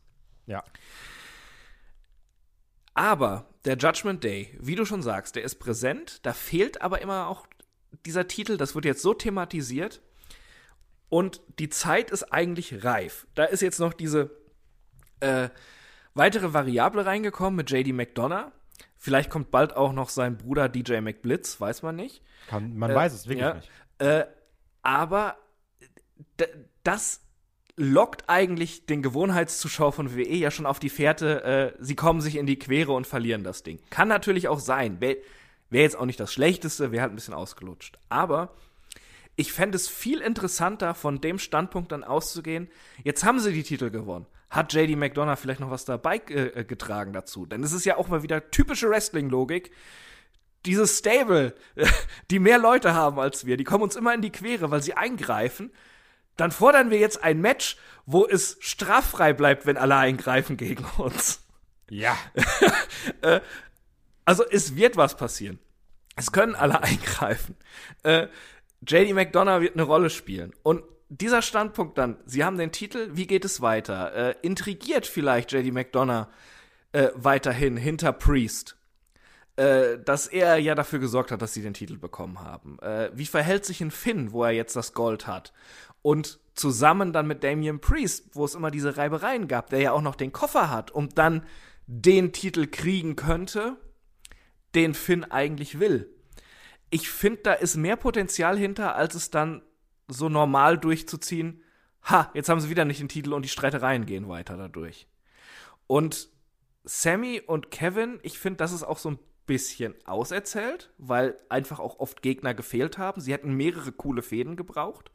[0.46, 0.62] Ja.
[2.96, 7.28] Aber der Judgment Day, wie du schon sagst, der ist präsent, da fehlt aber immer
[7.28, 7.46] auch
[8.06, 10.00] dieser Titel, das wird jetzt so thematisiert
[11.10, 13.26] und die Zeit ist eigentlich reif.
[13.34, 14.30] Da ist jetzt noch diese
[15.20, 15.50] äh,
[16.14, 18.50] weitere Variable reingekommen mit JD McDonough.
[18.96, 22.22] Vielleicht kommt bald auch noch sein Bruder DJ McBlitz, weiß man nicht.
[22.48, 23.70] Kann, man äh, weiß es wirklich ja, nicht.
[23.98, 24.24] Äh,
[24.80, 25.36] aber
[26.82, 27.20] das
[27.76, 32.36] lockt eigentlich den Gewohnheitszuschauer von WWE ja schon auf die Fährte, äh, sie kommen sich
[32.36, 33.78] in die Quere und verlieren das Ding.
[33.90, 35.00] Kann natürlich auch sein.
[35.00, 35.18] Wäre
[35.68, 37.98] wär jetzt auch nicht das Schlechteste, wäre halt ein bisschen ausgelutscht.
[38.08, 38.54] Aber
[39.36, 42.68] ich fände es viel interessanter, von dem Standpunkt dann auszugehen,
[43.04, 44.26] jetzt haben sie die Titel gewonnen.
[44.48, 47.46] Hat JD McDonough vielleicht noch was dabei äh, getragen dazu?
[47.46, 49.72] Denn es ist ja auch mal wieder typische Wrestling-Logik.
[50.64, 51.54] Dieses Stable,
[52.30, 54.94] die mehr Leute haben als wir, die kommen uns immer in die Quere, weil sie
[54.94, 55.70] eingreifen
[56.36, 61.44] dann fordern wir jetzt ein Match, wo es straffrei bleibt, wenn alle eingreifen gegen uns.
[61.90, 62.16] Ja.
[63.22, 63.40] äh,
[64.24, 65.58] also es wird was passieren.
[66.14, 67.56] Es können alle eingreifen.
[68.02, 68.28] Äh,
[68.86, 70.52] JD McDonough wird eine Rolle spielen.
[70.62, 74.14] Und dieser Standpunkt dann, sie haben den Titel, wie geht es weiter?
[74.14, 76.28] Äh, intrigiert vielleicht JD McDonough
[77.14, 78.75] weiterhin hinter Priest?
[79.56, 82.78] Äh, dass er ja dafür gesorgt hat, dass sie den Titel bekommen haben.
[82.80, 85.54] Äh, wie verhält sich ein Finn, wo er jetzt das Gold hat?
[86.02, 90.02] Und zusammen dann mit Damian Priest, wo es immer diese Reibereien gab, der ja auch
[90.02, 91.46] noch den Koffer hat und dann
[91.86, 93.76] den Titel kriegen könnte,
[94.74, 96.14] den Finn eigentlich will.
[96.90, 99.62] Ich finde, da ist mehr Potenzial hinter, als es dann
[100.06, 101.62] so normal durchzuziehen.
[102.10, 105.08] Ha, jetzt haben sie wieder nicht den Titel und die Streitereien gehen weiter dadurch.
[105.86, 106.28] Und
[106.84, 111.98] Sammy und Kevin, ich finde, das ist auch so ein bisschen auserzählt, weil einfach auch
[111.98, 113.20] oft Gegner gefehlt haben.
[113.20, 115.10] Sie hätten mehrere coole Fäden gebraucht.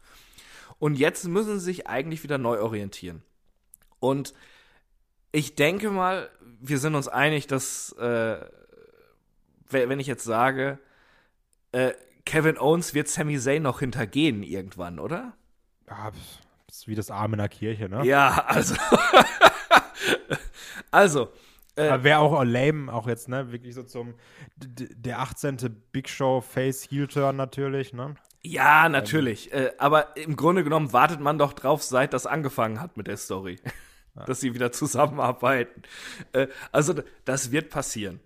[0.79, 3.21] Und jetzt müssen sie sich eigentlich wieder neu orientieren.
[3.99, 4.33] Und
[5.31, 6.29] ich denke mal,
[6.59, 8.43] wir sind uns einig, dass, äh,
[9.69, 10.79] wenn ich jetzt sage,
[11.71, 11.93] äh,
[12.25, 15.33] Kevin Owens wird Sami Zayn noch hintergehen irgendwann, oder?
[15.87, 16.11] Ja,
[16.67, 18.05] das ist wie das Arm in der Kirche, ne?
[18.05, 18.75] Ja, also.
[20.91, 21.29] also.
[21.75, 23.51] Äh, Wäre auch lame, auch jetzt, ne?
[23.51, 24.15] Wirklich so zum
[24.57, 25.57] der 18.
[25.91, 28.15] Big Show Face Heel Turn natürlich, ne?
[28.43, 29.53] Ja, natürlich.
[29.53, 33.07] Ähm, äh, aber im Grunde genommen wartet man doch drauf, seit das angefangen hat mit
[33.07, 33.59] der Story.
[34.13, 34.25] Ja.
[34.25, 35.83] Dass sie wieder zusammenarbeiten.
[36.33, 36.93] Äh, also,
[37.23, 38.19] das wird passieren.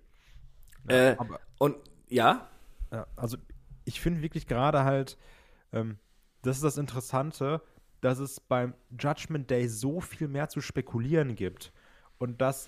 [0.89, 1.17] Ja, äh,
[1.59, 1.75] und
[2.09, 2.49] ja?
[2.91, 3.37] ja also,
[3.83, 5.15] ich finde wirklich gerade halt,
[5.73, 5.99] ähm,
[6.41, 7.61] das ist das Interessante,
[8.01, 11.71] dass es beim Judgment Day so viel mehr zu spekulieren gibt.
[12.17, 12.67] Und dass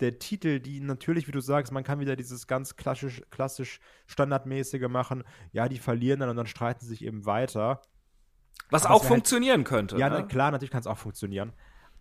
[0.00, 4.88] der Titel, die natürlich, wie du sagst, man kann wieder dieses ganz klassisch, klassisch standardmäßige
[4.88, 5.24] machen.
[5.52, 7.82] Ja, die verlieren dann und dann streiten sie sich eben weiter.
[8.70, 9.98] Was Aber auch halt funktionieren halt, könnte.
[9.98, 10.26] Ja, ne?
[10.26, 11.52] klar, natürlich kann es auch funktionieren.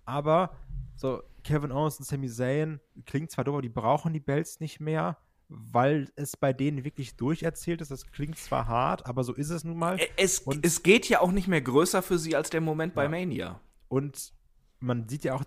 [0.05, 0.55] Aber
[0.95, 4.79] so Kevin Owens und Sami Zayn klingt zwar doof, aber die brauchen die Belts nicht
[4.79, 5.17] mehr,
[5.49, 7.91] weil es bei denen wirklich durcherzählt ist.
[7.91, 9.99] Das klingt zwar hart, aber so ist es nun mal.
[10.17, 12.95] Es, es geht ja auch nicht mehr größer für sie als der Moment ja.
[12.95, 13.61] bei Mania.
[13.87, 14.33] Und
[14.79, 15.43] man sieht ja auch,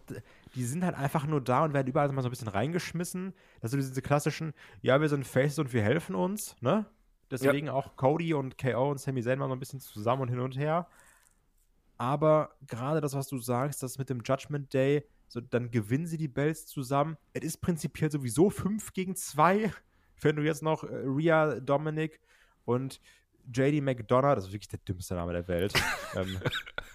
[0.55, 3.35] die sind halt einfach nur da und werden überall mal so ein bisschen reingeschmissen.
[3.61, 6.87] Das sind diese klassischen, ja, wir sind Faces und wir helfen uns, ne?
[7.31, 7.73] Deswegen ja.
[7.73, 10.59] auch Cody und KO und Sami Zayn mal so ein bisschen zusammen und hin und
[10.59, 10.89] her.
[11.97, 16.17] Aber gerade das, was du sagst, das mit dem Judgment Day, so, dann gewinnen sie
[16.17, 17.17] die Bells zusammen.
[17.35, 19.73] Es ist prinzipiell sowieso 5 gegen 2,
[20.23, 22.21] wenn du jetzt noch äh, Rhea, Dominic
[22.65, 23.01] und
[23.53, 25.73] JD McDonough, das ist wirklich der dümmste Name der Welt,
[26.15, 26.39] ähm,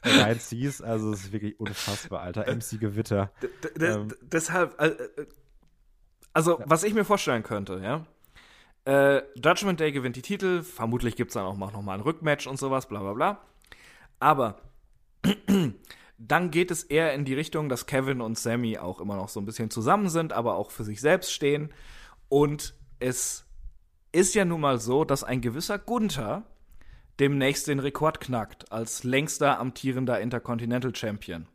[0.04, 0.84] reinziehst.
[0.84, 2.46] Also, das ist wirklich unfassbar, Alter.
[2.54, 3.32] MC Gewitter.
[3.80, 5.28] Ähm, deshalb, äh, äh,
[6.34, 8.06] also, was ich mir vorstellen könnte, ja.
[8.86, 10.62] Äh, Judgment Day gewinnt die Titel.
[10.62, 13.42] Vermutlich gibt es dann auch noch mal ein Rückmatch und sowas, bla bla bla.
[14.20, 14.62] Aber
[16.18, 19.40] dann geht es eher in die Richtung, dass Kevin und Sammy auch immer noch so
[19.40, 21.74] ein bisschen zusammen sind, aber auch für sich selbst stehen.
[22.30, 23.45] Und es
[24.16, 26.44] ist ja nun mal so, dass ein gewisser Gunther
[27.20, 31.48] demnächst den Rekord knackt als längster amtierender Intercontinental Champion.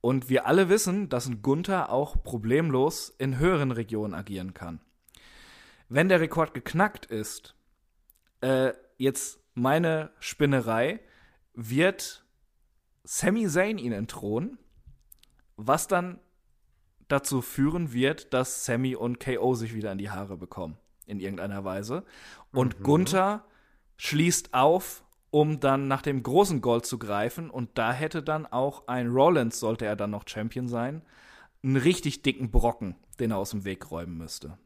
[0.00, 4.80] Und wir alle wissen, dass ein Gunther auch problemlos in höheren Regionen agieren kann.
[5.88, 7.56] Wenn der Rekord geknackt ist,
[8.40, 11.00] äh, jetzt meine Spinnerei,
[11.52, 12.24] wird
[13.02, 14.58] Sami Zayn ihn entthronen,
[15.56, 16.20] was dann
[17.08, 21.64] dazu führen wird, dass Sammy und KO sich wieder in die Haare bekommen in irgendeiner
[21.64, 22.04] Weise.
[22.52, 22.82] Und mhm.
[22.82, 23.44] Gunther
[23.96, 27.50] schließt auf, um dann nach dem großen Gold zu greifen.
[27.50, 31.02] Und da hätte dann auch ein Rollins, sollte er dann noch Champion sein,
[31.62, 34.58] einen richtig dicken Brocken, den er aus dem Weg räumen müsste.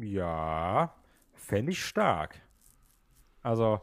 [0.00, 0.94] Ja,
[1.34, 2.40] fände ich stark.
[3.42, 3.80] Also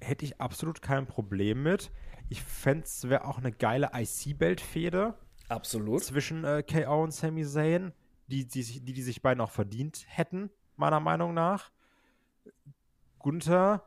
[0.00, 1.90] hätte ich absolut kein Problem mit.
[2.28, 5.14] Ich fände es wäre auch eine geile IC-Belt-Fehde.
[5.48, 6.04] Absolut.
[6.04, 7.92] Zwischen äh, KO und Sami Zayn
[8.28, 11.70] die, die, die, die sich beiden auch verdient hätten, meiner Meinung nach.
[13.18, 13.84] Gunther,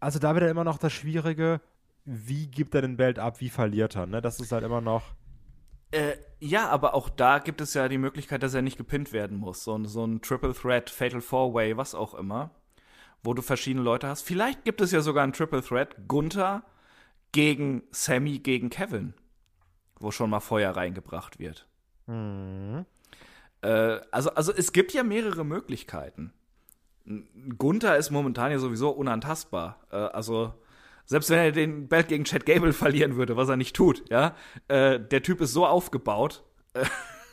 [0.00, 1.60] also da wird er immer noch das Schwierige,
[2.04, 4.20] wie gibt er den Belt ab, wie verliert er, ne?
[4.20, 5.14] Das ist halt immer noch.
[5.90, 9.38] Äh, ja, aber auch da gibt es ja die Möglichkeit, dass er nicht gepinnt werden
[9.38, 9.64] muss.
[9.64, 12.50] So, so ein Triple Threat, Fatal Four Way, was auch immer,
[13.22, 14.22] wo du verschiedene Leute hast.
[14.22, 16.64] Vielleicht gibt es ja sogar ein Triple Threat, Gunther
[17.32, 19.14] gegen Sammy gegen Kevin,
[19.98, 21.68] wo schon mal Feuer reingebracht wird.
[22.06, 22.84] Mhm.
[23.64, 26.32] Äh, also, also es gibt ja mehrere Möglichkeiten.
[27.58, 29.80] Gunther ist momentan ja sowieso unantastbar.
[29.90, 30.52] Äh, also
[31.06, 34.36] selbst wenn er den Belt gegen Chad Gable verlieren würde, was er nicht tut, ja,
[34.68, 36.44] äh, der Typ ist so aufgebaut,
[36.74, 36.84] äh,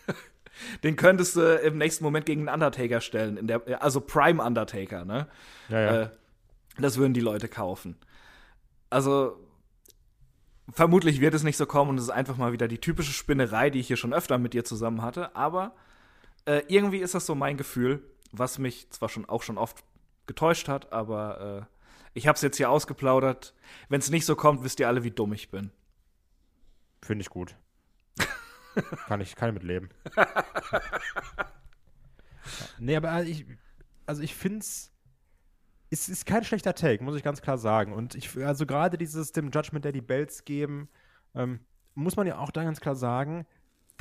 [0.83, 5.03] den könntest du im nächsten Moment gegen einen Undertaker stellen, in der, also Prime Undertaker,
[5.03, 5.27] ne?
[5.67, 6.01] Ja, ja.
[6.01, 6.09] Äh,
[6.79, 7.97] das würden die Leute kaufen.
[8.89, 9.37] Also
[10.71, 13.69] vermutlich wird es nicht so kommen und es ist einfach mal wieder die typische Spinnerei,
[13.69, 15.75] die ich hier schon öfter mit dir zusammen hatte, aber
[16.45, 19.83] äh, irgendwie ist das so mein Gefühl, was mich zwar schon auch schon oft
[20.25, 21.77] getäuscht hat, aber äh,
[22.13, 23.53] ich habe es jetzt hier ausgeplaudert.
[23.89, 25.71] Wenn es nicht so kommt, wisst ihr alle, wie dumm ich bin.
[27.01, 27.55] Finde ich gut.
[29.07, 29.89] kann ich, kann ich mit leben.
[32.79, 33.45] nee, aber also ich,
[34.05, 34.91] also ich finde es,
[35.89, 37.93] es ist kein schlechter Take, muss ich ganz klar sagen.
[37.93, 40.89] Und ich, also gerade dieses dem Judgment Daddy Bells geben,
[41.33, 41.59] ähm,
[41.95, 43.45] muss man ja auch da ganz klar sagen,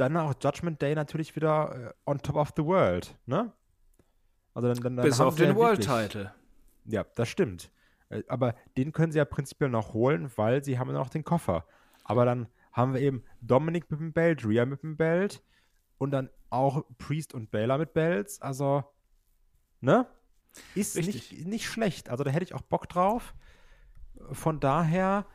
[0.01, 3.53] dann auch Judgment Day natürlich wieder äh, on top of the world, ne?
[4.55, 6.34] Also dann, dann, dann Bis auf den ja World Title.
[6.86, 7.70] Ja, das stimmt.
[8.09, 11.66] Äh, aber den können sie ja prinzipiell noch holen, weil sie haben noch den Koffer.
[12.05, 15.42] Aber dann haben wir eben Dominic mit dem Belt, Rhea mit dem Belt
[15.98, 18.40] und dann auch Priest und Baylor mit Belts.
[18.40, 18.84] Also,
[19.80, 20.07] ne?
[20.74, 22.09] Ist nicht, nicht schlecht.
[22.09, 23.34] Also da hätte ich auch Bock drauf.
[24.32, 25.26] Von daher,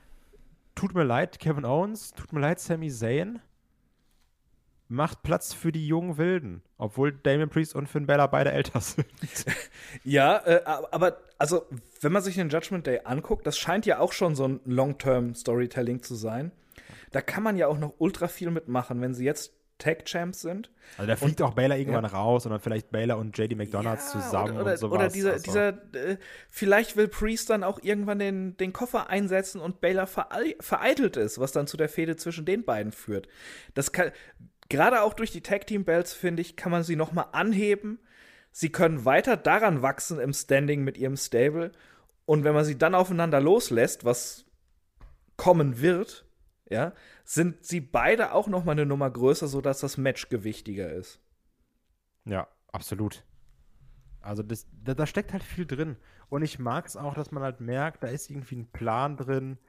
[0.74, 3.40] tut mir leid, Kevin Owens, tut mir leid, Sami Zayn
[4.88, 9.08] macht Platz für die jungen Wilden, obwohl Damien Priest und Finn Balor beide älter sind.
[10.04, 11.66] ja, äh, aber also,
[12.02, 16.04] wenn man sich den Judgment Day anguckt, das scheint ja auch schon so ein Long-Term-Storytelling
[16.04, 16.52] zu sein.
[17.12, 20.72] Da kann man ja auch noch ultra viel mitmachen, wenn sie jetzt Tag Champs sind.
[20.98, 22.12] Also da fliegt und, auch Baylor irgendwann ja.
[22.12, 25.00] raus und dann vielleicht Baylor und JD McDonalds ja, zusammen oder, und sowas.
[25.00, 25.44] Oder dieser, also.
[25.44, 26.18] dieser äh,
[26.50, 31.52] vielleicht will Priest dann auch irgendwann den, den Koffer einsetzen und Baylor vereitelt ist, was
[31.52, 33.28] dann zu der Fehde zwischen den beiden führt.
[33.74, 34.12] Das kann,
[34.70, 38.00] gerade auch durch die Tag Team Belts, finde ich, kann man sie noch mal anheben.
[38.52, 41.72] Sie können weiter daran wachsen im Standing mit ihrem Stable.
[42.26, 44.46] Und wenn man sie dann aufeinander loslässt, was
[45.38, 46.26] kommen wird,
[46.70, 46.94] ja,
[47.24, 51.20] sind sie beide auch noch mal eine Nummer größer, sodass das Match gewichtiger ist.
[52.24, 53.24] Ja, absolut.
[54.22, 55.98] Also das, da, da steckt halt viel drin.
[56.30, 59.60] Und ich mag es auch, dass man halt merkt, da ist irgendwie ein Plan drin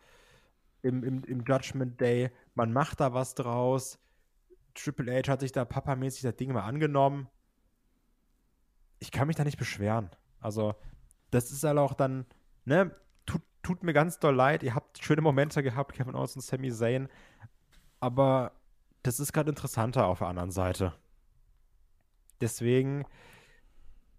[0.80, 2.30] im, im, im Judgment Day.
[2.55, 3.99] Man macht da was draus
[4.77, 7.29] Triple H hat sich da papamäßig das Ding mal angenommen.
[8.99, 10.11] Ich kann mich da nicht beschweren.
[10.41, 10.74] Also,
[11.31, 12.27] das ist halt auch dann,
[12.64, 12.95] ne,
[13.27, 14.62] tut, tut mir ganz doll leid.
[14.62, 17.09] Ihr habt schöne Momente gehabt, Kevin Owens und Sami Zayn.
[18.01, 18.53] aber
[19.03, 20.93] das ist gerade interessanter auf der anderen Seite.
[22.41, 23.05] Deswegen,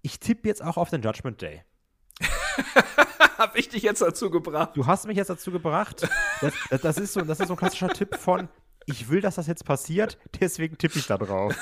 [0.02, 1.64] ich tippe jetzt auch auf den Judgment Day.
[3.38, 4.72] Hab ich dich jetzt dazu gebracht?
[4.76, 6.08] Du hast mich jetzt dazu gebracht.
[6.42, 8.48] Das, das, das, ist, so, das ist so ein klassischer Tipp von,
[8.88, 11.56] ich will, dass das jetzt passiert, deswegen tippe ich da drauf.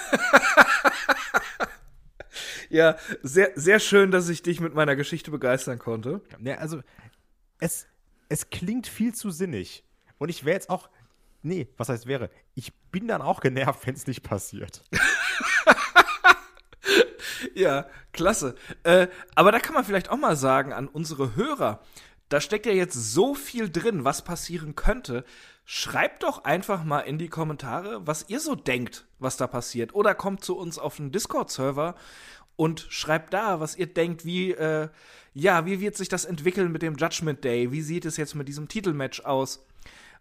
[2.70, 6.22] Ja, sehr, sehr schön, dass ich dich mit meiner Geschichte begeistern konnte.
[6.40, 6.82] Ja, also,
[7.60, 7.88] es,
[8.28, 9.84] es klingt viel zu sinnig.
[10.18, 10.90] Und ich wäre jetzt auch,
[11.42, 12.30] nee, was heißt wäre?
[12.54, 14.84] Ich bin dann auch genervt, wenn es nicht passiert.
[17.54, 18.56] Ja, klasse.
[18.84, 21.82] Äh, aber da kann man vielleicht auch mal sagen an unsere Hörer,
[22.28, 25.24] da steckt ja jetzt so viel drin, was passieren könnte.
[25.68, 29.96] Schreibt doch einfach mal in die Kommentare, was ihr so denkt, was da passiert.
[29.96, 31.96] Oder kommt zu uns auf den Discord-Server
[32.56, 34.90] und schreibt da, was ihr denkt, wie, äh,
[35.34, 37.72] ja, wie wird sich das entwickeln mit dem Judgment Day?
[37.72, 39.66] Wie sieht es jetzt mit diesem Titelmatch aus?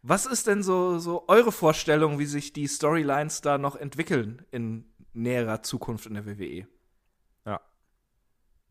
[0.02, 4.86] Was ist denn so, so eure Vorstellung, wie sich die Storylines da noch entwickeln in
[5.12, 6.66] näherer Zukunft in der WWE?
[7.44, 7.60] Ja.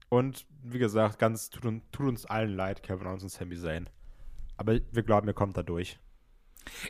[0.10, 3.90] Und wie gesagt, ganz tut, tut uns allen leid, Kevin Owens und Sami Zayn.
[4.58, 6.00] Aber wir glauben, ihr kommt da durch.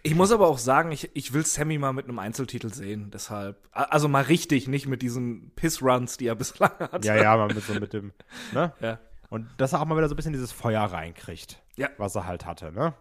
[0.03, 3.67] Ich muss aber auch sagen, ich, ich will Sammy mal mit einem Einzeltitel sehen, deshalb.
[3.71, 7.05] Also mal richtig, nicht mit diesen Piss-Runs, die er bislang hat.
[7.05, 8.13] Ja, ja, mal mit so mit dem,
[8.53, 8.73] ne?
[8.79, 8.99] Ja.
[9.29, 11.61] Und dass er auch mal wieder so ein bisschen dieses Feuer reinkriegt.
[11.75, 11.89] Ja.
[11.97, 12.93] Was er halt hatte, ne?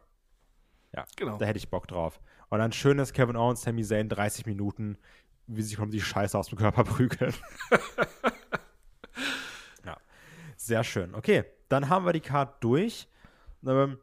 [0.95, 1.39] Ja, Genau.
[1.39, 2.21] da hätte ich Bock drauf.
[2.49, 4.99] Und dann schönes Kevin Owens, Sami Zayn, 30 Minuten,
[5.47, 7.35] wie sich um die Scheiße aus dem Körper prügeln.
[9.85, 9.97] ja,
[10.57, 11.15] sehr schön.
[11.15, 13.09] Okay, dann haben wir die Card durch.
[13.67, 13.99] Ähm,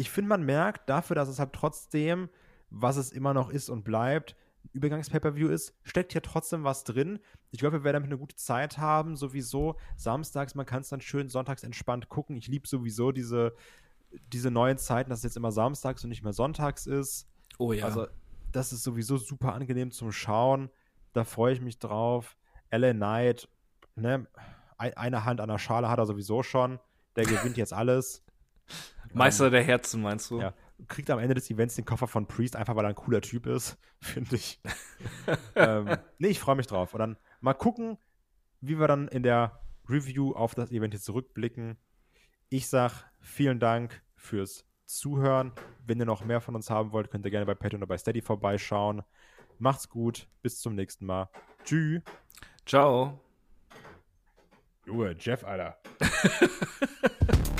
[0.00, 2.28] ich finde, man merkt dafür, dass es halt trotzdem,
[2.70, 4.34] was es immer noch ist und bleibt,
[4.72, 7.18] Übergangs-Pay-Per-View ist, steckt hier trotzdem was drin.
[7.50, 9.76] Ich glaube, wir werden damit eine gute Zeit haben, sowieso.
[9.96, 12.36] Samstags, man kann es dann schön sonntags entspannt gucken.
[12.36, 13.54] Ich liebe sowieso diese,
[14.32, 17.26] diese neuen Zeiten, dass es jetzt immer samstags und nicht mehr sonntags ist.
[17.58, 17.84] Oh ja.
[17.84, 18.06] Also,
[18.52, 20.70] das ist sowieso super angenehm zum Schauen.
[21.12, 22.36] Da freue ich mich drauf.
[22.70, 23.48] LA Knight,
[23.96, 24.26] ne,
[24.78, 26.78] ein- eine Hand an der Schale hat er sowieso schon.
[27.16, 28.24] Der gewinnt jetzt alles.
[29.12, 30.40] Meister der Herzen, meinst du?
[30.40, 30.54] Ja,
[30.88, 33.46] kriegt am Ende des Events den Koffer von Priest, einfach weil er ein cooler Typ
[33.46, 34.60] ist, finde ich.
[35.54, 36.94] ähm, nee, ich freue mich drauf.
[36.94, 37.98] Und dann mal gucken,
[38.60, 41.76] wie wir dann in der Review auf das Event hier zurückblicken.
[42.48, 45.52] Ich sag vielen Dank fürs Zuhören.
[45.86, 47.98] Wenn ihr noch mehr von uns haben wollt, könnt ihr gerne bei Patreon oder bei
[47.98, 49.02] Steady vorbeischauen.
[49.58, 51.28] Macht's gut, bis zum nächsten Mal.
[51.64, 52.02] Tschüss.
[52.66, 53.20] Ciao.
[54.86, 55.78] Junge, Jeff, Alter.